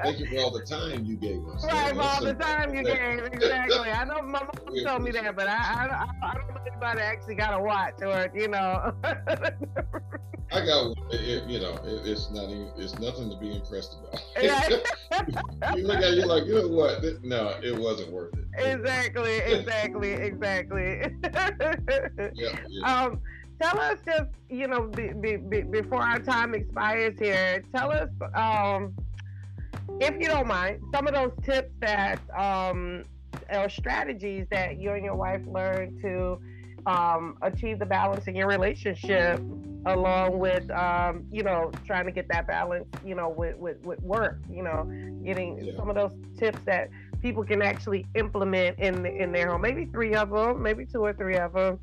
[0.02, 1.64] Thank you for all the time you gave us.
[1.64, 3.20] Right, for all the time you gave.
[3.32, 3.90] Exactly.
[3.90, 7.00] I know my mom told me that, but I, I, I don't know if anybody
[7.00, 8.92] actually got a watch or you know.
[10.50, 14.22] I got it, you know, it, it's not even, it's nothing to be impressed about.
[15.76, 17.02] you look at you like, you know what?
[17.22, 18.46] No, it wasn't worth it.
[18.56, 21.02] Exactly, exactly, exactly.
[22.34, 23.04] yeah, yeah.
[23.04, 23.20] Um,
[23.60, 28.08] tell us just you know be, be, be, before our time expires here tell us
[28.34, 28.94] um,
[30.00, 33.04] if you don't mind some of those tips that um,
[33.50, 36.38] or strategies that you and your wife learned to
[36.86, 39.40] um, achieve the balance in your relationship
[39.86, 44.00] along with um, you know trying to get that balance you know with, with, with
[44.02, 44.84] work you know
[45.24, 45.76] getting yeah.
[45.76, 46.88] some of those tips that
[47.22, 51.12] people can actually implement in in their home maybe three of them maybe two or
[51.12, 51.78] three of them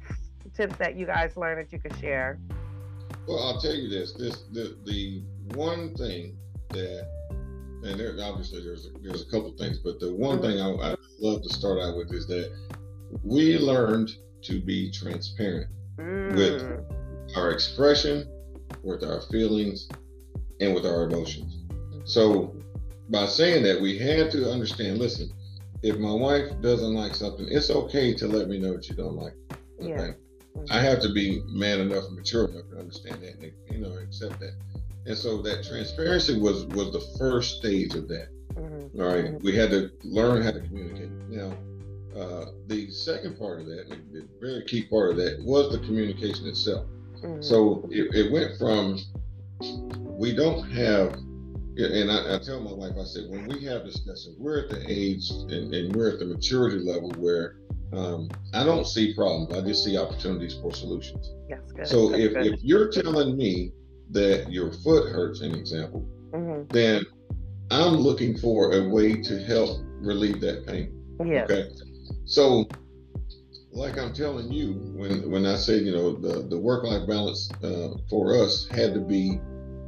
[0.56, 2.39] tips that you guys learned that you could share?
[3.28, 5.22] Well, I'll tell you this: this the the
[5.56, 6.38] one thing
[6.70, 7.08] that,
[7.84, 10.95] and there obviously there's a, there's a couple things, but the one thing I, I
[11.19, 12.51] love to start out with is that
[13.23, 14.11] we learned
[14.43, 16.36] to be transparent mm.
[16.36, 18.28] with our expression,
[18.84, 19.88] with our feelings,
[20.59, 21.63] and with our emotions.
[22.05, 22.55] So
[23.09, 24.99] by saying that, we had to understand.
[24.99, 25.32] Listen,
[25.84, 29.15] if my wife doesn't like something, it's okay to let me know what you don't
[29.15, 29.34] like.
[29.82, 29.89] Okay?
[29.89, 30.11] Yeah.
[30.69, 33.97] I have to be man enough and mature enough to understand that and you know
[33.97, 34.53] accept that.
[35.06, 38.30] And so that transparency was was the first stage of that.
[38.56, 39.01] Mm-hmm.
[39.01, 39.26] All right?
[39.26, 39.43] mm-hmm.
[39.43, 41.10] we had to learn how to communicate.
[41.30, 41.56] Now,
[42.16, 46.47] uh, the second part of that, the very key part of that, was the communication
[46.47, 46.88] itself.
[47.18, 47.41] Mm-hmm.
[47.41, 48.99] So it, it, went from
[50.01, 54.36] we don't have, and I, I, tell my wife, I said, when we have discussions,
[54.39, 57.58] we're at the age and, and we're at the maturity level where
[57.93, 59.56] um, I don't see problems.
[59.56, 61.34] I just see opportunities for solutions.
[61.49, 61.88] Yes, good.
[61.88, 62.45] So That's if, good.
[62.47, 63.72] if you're telling me
[64.12, 66.72] that your foot hurts, an example, mm-hmm.
[66.74, 67.03] then
[67.72, 70.91] I'm looking for a way to help relieve that pain.
[71.24, 71.43] Yeah.
[71.43, 71.70] Okay.
[72.26, 72.68] So,
[73.72, 77.49] like I'm telling you, when when I say you know the the work life balance
[77.64, 79.39] uh, for us had to be,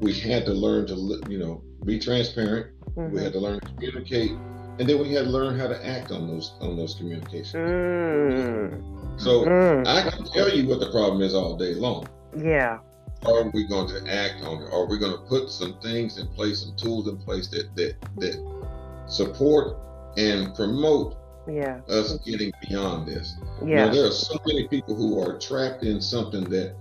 [0.02, 2.76] we had to learn to you know be transparent.
[2.96, 3.16] Mm-hmm.
[3.16, 4.32] We had to learn to communicate
[4.80, 7.56] and then we had to learn how to act on those on those communications.
[7.56, 9.20] Mm.
[9.20, 9.88] So mm.
[9.88, 12.08] I can tell you what the problem is all day long.
[12.38, 12.80] Yeah.
[13.26, 14.72] Are we going to act on it?
[14.72, 17.96] Are we going to put some things in place, some tools in place that that
[18.18, 19.78] that support
[20.18, 21.18] and promote
[21.50, 21.80] yeah.
[21.90, 23.36] us getting beyond this?
[23.66, 23.86] Yeah.
[23.86, 26.76] Now, there are so many people who are trapped in something that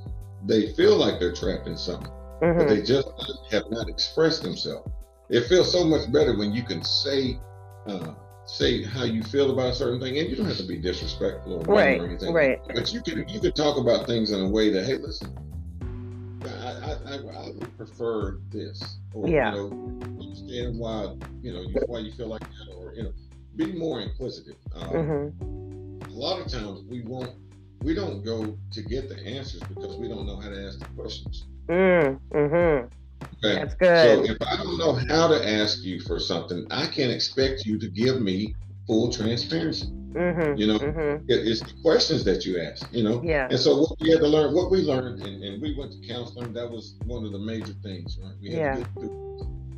[0.44, 2.12] they feel like they're trapped in something,
[2.42, 2.58] mm-hmm.
[2.58, 3.08] but they just
[3.50, 4.90] have not expressed themselves.
[5.28, 7.38] It feels so much better when you can say
[7.86, 8.14] uh,
[8.46, 11.64] say how you feel about a certain thing, and you don't have to be disrespectful
[11.68, 12.32] or, right, or anything.
[12.32, 12.60] Right.
[12.66, 15.36] But you can you can talk about things in a way that, hey, listen,
[16.44, 19.54] I I, I, I prefer this, or yeah.
[19.54, 23.12] you know, understand why you know why you feel like that, or you know,
[23.56, 24.56] be more inquisitive.
[24.74, 26.10] Um, mm-hmm.
[26.10, 27.34] A lot of times we won't
[27.82, 30.86] we don't go to get the answers because we don't know how to ask the
[30.86, 31.44] questions.
[31.68, 32.86] Mm, mm-hmm.
[33.22, 33.54] Okay.
[33.54, 34.26] That's good.
[34.26, 37.78] So if I don't know how to ask you for something, I can't expect you
[37.78, 38.54] to give me
[38.86, 39.88] full transparency.
[40.16, 40.56] Mm-hmm.
[40.56, 41.24] You know, Mm-hmm.
[41.28, 42.86] It's the questions that you ask.
[42.92, 43.48] You know, Yeah.
[43.50, 46.08] and so what we had to learn, what we learned, and, and we went to
[46.08, 46.52] counseling.
[46.54, 48.32] That was one of the major things, right?
[48.40, 48.84] We had Yeah.
[49.02, 49.26] to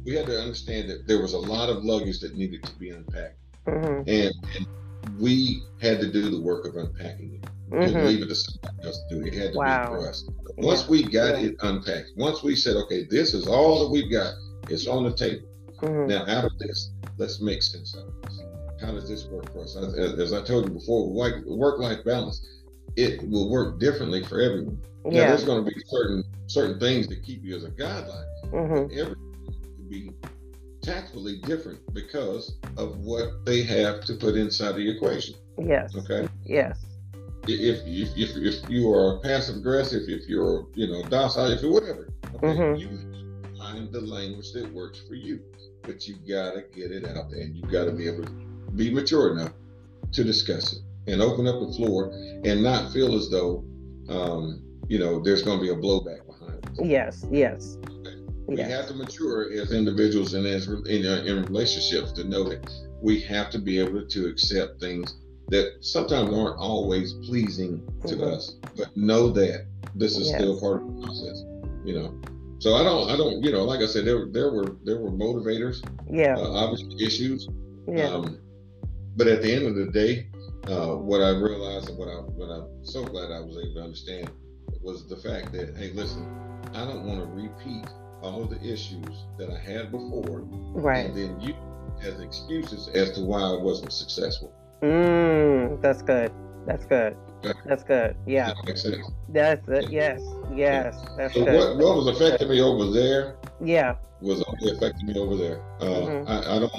[0.07, 2.91] we had to understand that there was a lot of luggage that needed to be
[2.91, 3.36] unpacked,
[3.66, 4.09] Mm-hmm.
[4.09, 7.51] and, and we had to do the work of unpacking it.
[7.70, 8.07] Mm-hmm.
[8.07, 9.26] leave it to somebody else to do.
[9.26, 9.82] It had to Wow.
[9.91, 10.24] be for us.
[10.57, 11.49] Once we got Yeah.
[11.49, 14.32] it unpacked, once we said, okay, this is all that we've got,
[14.70, 15.47] it's on the table.
[15.82, 16.07] Mm-hmm.
[16.09, 18.41] Now, out of this, let's make sense of this.
[18.81, 19.76] How does this work for us?
[19.76, 22.47] As, as I told you before, work life balance,
[22.97, 24.81] it will work differently for everyone.
[25.05, 25.29] Now, Yeah.
[25.29, 28.24] there's going to be certain certain things that keep you as a guideline.
[28.51, 29.89] Mm-hmm.
[29.89, 30.11] Be
[30.83, 35.35] tactfully different because of what they have to put inside the equation.
[35.59, 35.95] Yes.
[35.97, 36.29] Okay.
[36.45, 36.79] Yes.
[37.47, 41.72] If if if, if you are passive aggressive, if you're you know docile, if you're
[41.72, 42.81] whatever, okay, Mhm.
[42.81, 45.41] you find the language that works for you.
[45.83, 48.33] But you gotta get it out there, and you gotta be able to
[48.79, 49.53] be mature enough
[50.12, 50.79] to discuss it
[51.12, 52.11] and open up the floor
[52.45, 53.64] and not feel as though
[54.09, 56.87] um, you know there's going to be a blowback behind it.
[56.87, 57.26] Yes.
[57.31, 57.76] Yes.
[58.47, 58.70] We Yes.
[58.70, 62.66] have to mature as individuals and as in, uh, in relationships to know that
[63.03, 65.14] we have to be able to accept things
[65.49, 68.33] that sometimes aren't always pleasing to Mhm.
[68.33, 71.45] us, but know that this is still part of the process.
[71.85, 72.14] You know,
[72.59, 75.11] so I don't, I don't, you know, like I said, there, there were there were
[75.11, 76.37] motivators, Yeah.
[76.39, 77.49] uh, obviously issues,
[77.87, 78.07] Yeah.
[78.14, 78.39] um,
[79.19, 80.29] but at the end of the day,
[80.69, 83.83] uh, what I realized and what I what I'm so glad I was able to
[83.83, 84.31] understand
[84.81, 86.25] was the fact that hey, listen,
[86.73, 87.85] I don't want to repeat
[88.23, 90.43] all of the issues that I had before,
[90.73, 91.07] Right.
[91.07, 91.55] and then you
[92.03, 94.53] as excuses as to why I wasn't successful.
[94.83, 96.31] Mm, that's good.
[96.66, 97.16] That's good.
[97.64, 98.16] That's good.
[98.27, 98.49] Yeah.
[98.49, 98.97] That makes sense.
[99.31, 99.91] That's it.
[99.91, 100.21] Yes.
[100.55, 100.97] Yes.
[101.16, 101.55] That's So good.
[101.57, 103.97] what what was affecting me over there Yeah.
[104.21, 105.61] was only affecting me over there.
[105.81, 106.29] Uh, Mhm.
[106.29, 106.73] I, I don't.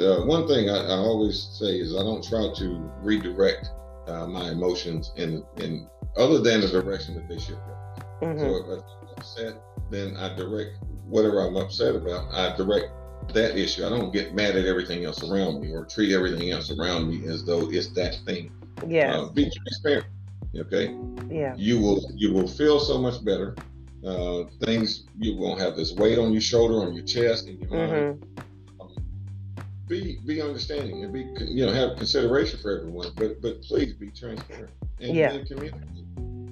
[0.00, 3.70] Uh, one thing I, I always say is I don't try to redirect
[4.08, 8.32] uh, my emotions in in other than the direction that they should go.
[8.32, 12.32] hmm So if I'm upset, then I direct whatever I'm upset about.
[12.32, 12.86] I direct
[13.32, 13.86] that issue.
[13.86, 17.28] I don't get mad at everything else around me or treat everything else around me
[17.28, 18.50] as though it's that thing.
[18.86, 19.16] Yeah.
[19.16, 20.06] Uh, be transparent.
[20.54, 20.94] Okay,
[21.30, 21.54] yeah.
[21.56, 23.54] you will you will feel so much better.
[24.04, 27.70] Uh, things you won't have this weight on your shoulder, on your chest, and your
[27.70, 28.24] mind.
[29.92, 34.10] Be be understanding and be you know have consideration for everyone, but but please be
[34.10, 34.70] transparent
[35.02, 35.32] and, Yeah.
[35.34, 35.82] and communicate.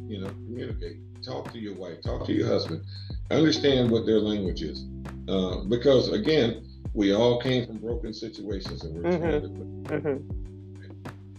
[0.07, 0.99] You know, communicate.
[1.24, 2.03] Talk to your wife.
[2.03, 2.84] Talk to your husband.
[3.30, 4.84] Understand what their language is,
[5.28, 9.86] uh, because again, we all came from broken situations, and we're Mhm.
[9.88, 10.18] trying to.
[10.18, 10.30] hmm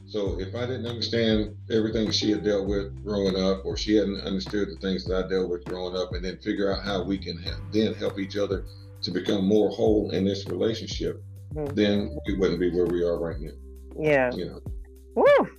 [0.08, 4.22] So if I didn't understand everything she had dealt with growing up, or she hadn't
[4.22, 7.20] understood the things that I dealt with growing up, and then figure out how we
[7.20, 8.66] can ha- then help each other
[9.04, 11.22] to become more whole in this relationship,
[11.54, 11.76] Mhm.
[11.76, 13.52] then we wouldn't be where we are right now.
[14.00, 14.32] Yeah.
[14.34, 14.60] You know.
[15.16, 15.50] Woo.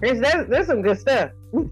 [0.00, 1.30] There's, there's, there's some good stuff.
[1.52, 1.70] well,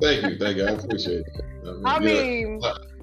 [0.00, 0.66] thank you, thank you.
[0.66, 1.26] I appreciate it.
[1.64, 2.60] I you know, mean,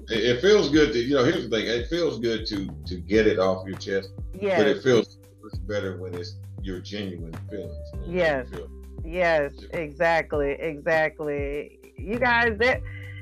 [0.08, 1.24] it, it feels good to you know.
[1.24, 4.60] Here's the thing: it feels good to to get it off your chest, but yes,
[4.60, 5.18] it feels
[5.66, 7.76] better when it's your genuine feelings.
[7.94, 8.48] you know, Yes.
[8.50, 8.68] feel.
[9.04, 11.78] yes, exactly, exactly.
[11.96, 12.80] You guys, that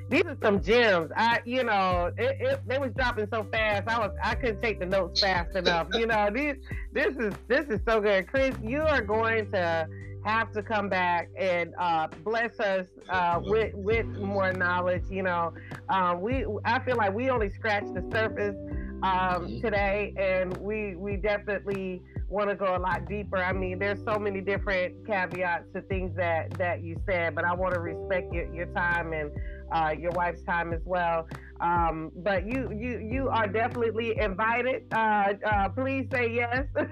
[0.09, 1.11] these are some gems.
[1.17, 3.89] I, you know, it, it they was dropping so fast.
[3.89, 5.89] I was, I couldn't take the notes fast enough.
[5.93, 6.57] You know, these,
[6.93, 8.55] this is this is so good, Chris.
[8.63, 9.87] You are going to
[10.25, 15.05] have to come back and uh, bless us uh, with with more knowledge.
[15.11, 15.53] You know,
[15.89, 18.57] uh, we I feel like we only scratched the surface
[19.03, 19.61] um, Mhm.
[19.61, 23.37] today, and we we definitely want to go a lot deeper.
[23.39, 27.55] I mean, there's so many different caveats to things that that you said, but I
[27.55, 29.31] want to respect your, your time and
[29.73, 31.27] uh, your wife's time as well.
[31.61, 34.85] Um, but you you you are definitely invited.
[34.93, 36.89] Uh, uh, please say yes to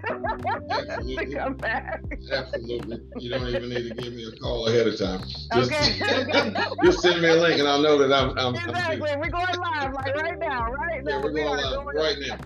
[0.71, 1.35] Absolutely.
[1.35, 2.03] come back.
[2.33, 2.99] Absolutely.
[3.19, 5.21] You don't even need to give me a call ahead of time.
[5.53, 6.55] Just, Okay.
[6.83, 8.31] just send me a link and I'll know that I'm.
[8.39, 9.11] I'm, I'm Exactly.
[9.17, 11.23] We're going live like right now, right Yeah, now.
[11.23, 12.39] we're we going live right now.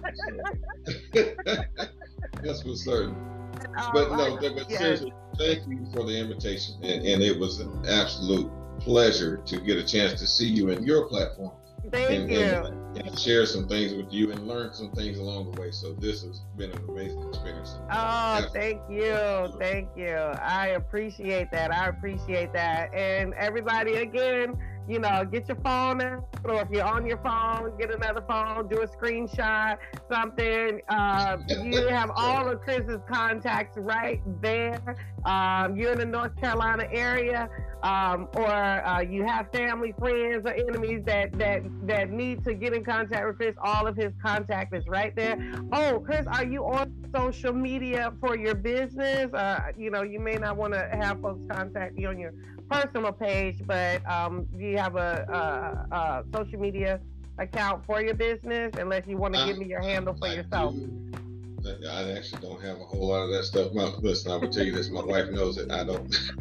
[2.43, 3.15] That's for certain.
[3.77, 4.79] Um, But no, but, but yes.
[4.79, 8.51] seriously, thank you for the invitation, and, and it was an absolute
[8.81, 11.53] pleasure to get a chance to see you in your platform
[11.91, 12.39] Thank and, you.
[12.41, 15.71] and, and share some things with you and learn some things along the way.
[15.71, 17.77] So this has been an amazing experience.
[17.91, 18.61] Oh, Absolutely.
[18.61, 19.59] thank you.
[19.59, 20.15] Thank you.
[20.17, 21.73] I appreciate that.
[21.73, 22.93] I appreciate that.
[22.93, 24.59] And everybody, again,
[24.89, 28.69] you know, get your phone out, or if you're on your phone, get another phone,
[28.69, 29.77] do a screenshot,
[30.11, 30.81] something.
[30.89, 34.97] Uh, you have all of Chris's contacts right there.
[35.25, 37.51] Um, you're in the North Carolina area,
[37.83, 42.73] um, or uh, you have family, friends, or enemies that that that need to get
[42.73, 43.55] in contact with Chris.
[43.63, 45.37] All of his contact is right there.
[45.73, 49.33] Oh, Chris, are you on social media for your business?
[49.35, 52.33] Uh, you know, you may not want to have folks contact you on your
[52.69, 57.01] personal page, but um, do you have a, a, a, social media
[57.39, 58.73] account for your business?
[58.79, 60.75] Unless you want to give me your handle for I yourself.
[60.75, 60.95] Do.
[61.91, 63.73] I actually don't have a whole lot of that stuff.
[63.75, 64.91] My, listen, I will tell you this.
[64.91, 65.71] My wife knows it.
[65.71, 66.17] I don't.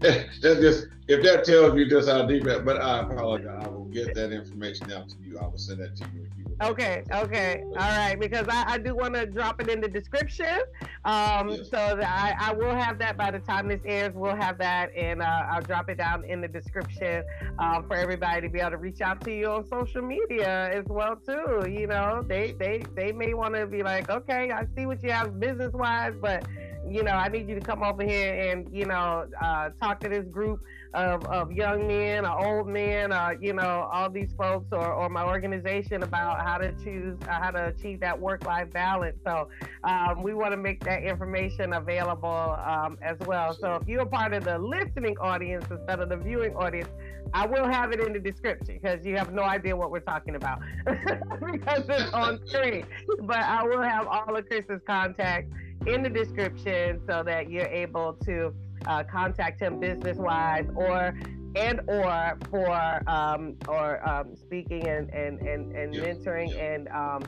[0.00, 2.64] That's just if that tells you just how deep it.
[2.64, 3.64] But I apologize.
[3.64, 5.38] I will get that information out to you.
[5.38, 6.26] I will send that to you
[6.62, 8.18] Okay, okay, all right.
[8.18, 10.62] Because I, I do want to drop it in the description,
[11.04, 11.68] um, yes.
[11.68, 12.02] so that
[12.40, 14.14] I, I will have that by the time this airs.
[14.14, 17.24] We'll have that, and uh, I'll drop it down in the description
[17.58, 20.86] um, for everybody to be able to reach out to you on social media as
[20.86, 21.68] well too.
[21.70, 25.12] You know, they they they may want to be like, okay, I see what you
[25.12, 26.46] have business wise, but
[26.88, 30.08] you know, I need you to come over here and, you know, uh, talk to
[30.08, 30.62] this group
[30.96, 35.08] of, of young men or old men, or, you know, all these folks or, or
[35.10, 39.16] my organization about how to choose, uh, how to achieve that work life balance.
[39.24, 39.48] So
[39.84, 43.52] um, we want to make that information available um, as well.
[43.52, 46.88] So if you're part of the listening audience instead of the viewing audience,
[47.34, 50.36] I will have it in the description because you have no idea what we're talking
[50.36, 52.86] about because it's on screen.
[53.22, 55.50] But I will have all of Chris's contacts
[55.86, 58.54] in the description so that you're able to
[58.86, 61.18] uh, contact him business wise or
[61.56, 66.02] and or for um, or um, speaking and and and, and yeah.
[66.02, 66.74] mentoring yeah.
[66.74, 67.22] and um,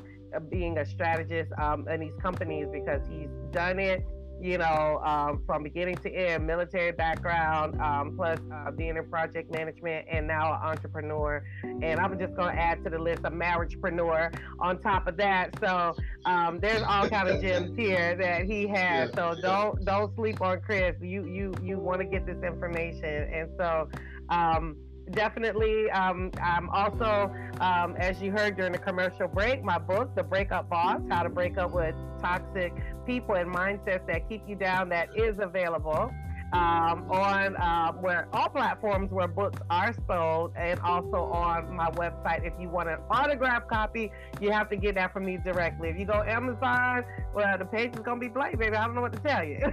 [0.51, 4.05] being a strategist um, in these companies because he's done it
[4.41, 9.51] you know, um, from beginning to end, military background, um, plus uh, being in project
[9.51, 11.45] management, and now an entrepreneur.
[11.63, 15.59] And I'm just going to add to the list a marriagepreneur on top of that.
[15.61, 19.11] So um, there's all kind of gems here that he has.
[19.15, 20.95] So don't don't sleep on Chris.
[21.01, 23.89] You you you want to get this information, and so.
[24.31, 24.77] Um,
[25.13, 25.91] definitely.
[25.91, 30.69] Um, I'm also, um, as you heard during the commercial break, my book, The Breakup
[30.69, 32.73] Boss How to Break Up with Toxic
[33.07, 36.13] People and Mindsets That Keep You Down, that is available
[36.53, 42.47] um, on uh, where all platforms where books are sold and also on my website.
[42.47, 45.91] If you want an autograph copy, you have to get that from me directly.
[45.91, 48.77] If you go Amazon, well, the page is going to be blank, baby.
[48.77, 49.59] I don't know what to tell you.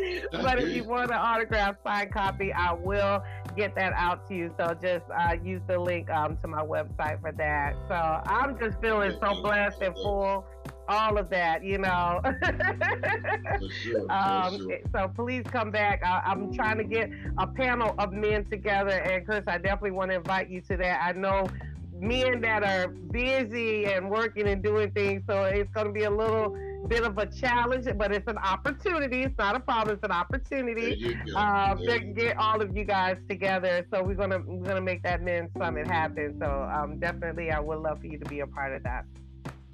[0.32, 3.22] but if you want an autograph signed copy, I will
[3.56, 4.54] get that out to you.
[4.58, 7.74] So just uh, use the link um, to my website for that.
[7.88, 10.46] So I'm just feeling so blessed and full
[10.90, 12.20] all of that, you know.
[13.82, 14.78] sure, um, sure.
[14.92, 16.02] So please come back.
[16.04, 20.10] I, am trying to get a panel of men together, and Chris, I definitely want
[20.10, 21.00] to invite you to that.
[21.02, 21.48] I know
[21.94, 26.10] men that are busy and working and doing things, so it's going to be a
[26.10, 26.56] little
[26.88, 29.22] bit of a challenge, but it's an opportunity.
[29.22, 29.94] It's not a problem.
[29.94, 33.86] It's an opportunity um, to get all of you guys together.
[33.92, 36.36] So we're gonna we're gonna make that men summit happen.
[36.40, 39.04] So um, definitely, I would love for you to be a part of that.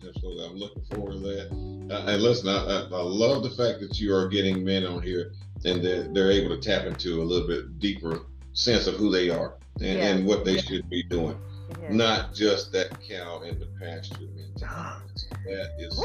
[0.09, 0.45] Absolutely.
[0.45, 1.95] I'm looking forward to that.
[1.95, 5.03] Uh, and listen, I, I, I, love the fact that you are getting men on
[5.03, 5.33] here
[5.65, 8.21] and they're, they're able to tap into a little bit deeper
[8.53, 10.09] sense of who they are and, yeah.
[10.09, 10.63] and what they yeah.
[10.63, 11.39] should be doing.
[11.83, 11.93] Yeah.
[11.93, 15.27] Not just that cow in the pasture mentality.
[15.47, 16.01] that is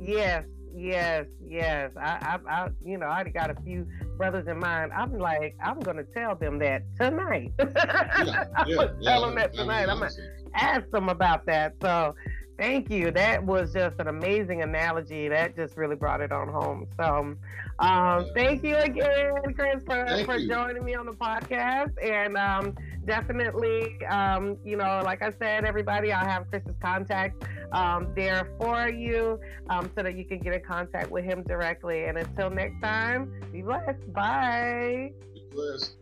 [0.00, 1.90] yes, yes, yes.
[1.98, 4.92] I, I, I, you know, I got a few brothers in mind.
[4.92, 7.52] I'm like, I'm gonna tell them that tonight.
[7.58, 9.88] yeah, yeah, tell them that tonight.
[9.88, 10.10] I'm gonna
[10.54, 11.74] ask them about that.
[11.82, 12.14] So,
[12.58, 13.10] Thank you.
[13.10, 15.28] That was just an amazing analogy.
[15.28, 16.86] That just really brought it on home.
[16.96, 17.36] So,
[17.78, 21.92] um, thank you again, Chris, for, for joining me on the podcast.
[22.02, 28.12] And um, definitely, um, you know, like I said, everybody, I'll have Chris's contact um,
[28.16, 29.38] there for you
[29.68, 32.04] um, so that you can get in contact with him directly.
[32.04, 34.12] And until next time, be blessed.
[34.14, 35.12] Bye.
[35.34, 35.96] Be blessed.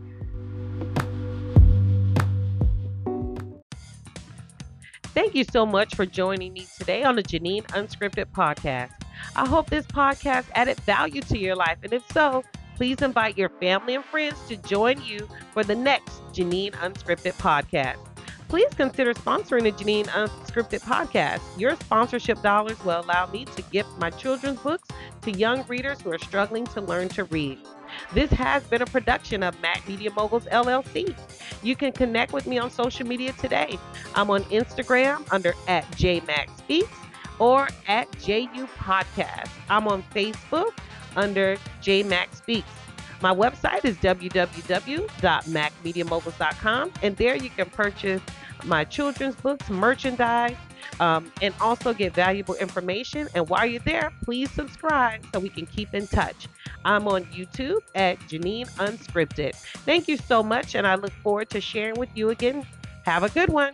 [5.13, 8.91] Thank you so much for joining me today on the Jeanine Unscripted podcast.
[9.35, 12.43] I hope this podcast added value to your life, and if so,
[12.77, 17.97] please invite your family and friends to join you for the next Jeanine Unscripted podcast.
[18.47, 21.41] Please consider sponsoring the Jeanine Unscripted podcast.
[21.59, 24.87] Your sponsorship dollars will allow me to gift my children's books
[25.23, 27.59] to young readers who are struggling to learn to read.
[28.13, 31.15] This has been a production of Mack Media Moguls LLC.
[31.63, 33.77] You can connect with me on social media today.
[34.15, 36.87] I'm on Instagram under at JMaxSpeaks
[37.39, 39.49] or at JU Podcast.
[39.69, 40.71] I'm on Facebook
[41.15, 42.67] under JMac Speaks.
[43.21, 48.21] My website is www.mackmediamoguls.com, and there you can purchase
[48.63, 50.57] my children's books, merchandise,
[50.99, 53.27] um, and also get valuable information.
[53.35, 56.47] And while you're there, please subscribe so we can keep in touch.
[56.85, 59.55] I'm on YouTube at Jeanine Unscripted.
[59.85, 62.65] Thank you so much, and I look forward to sharing with you again.
[63.05, 63.73] Have a good one.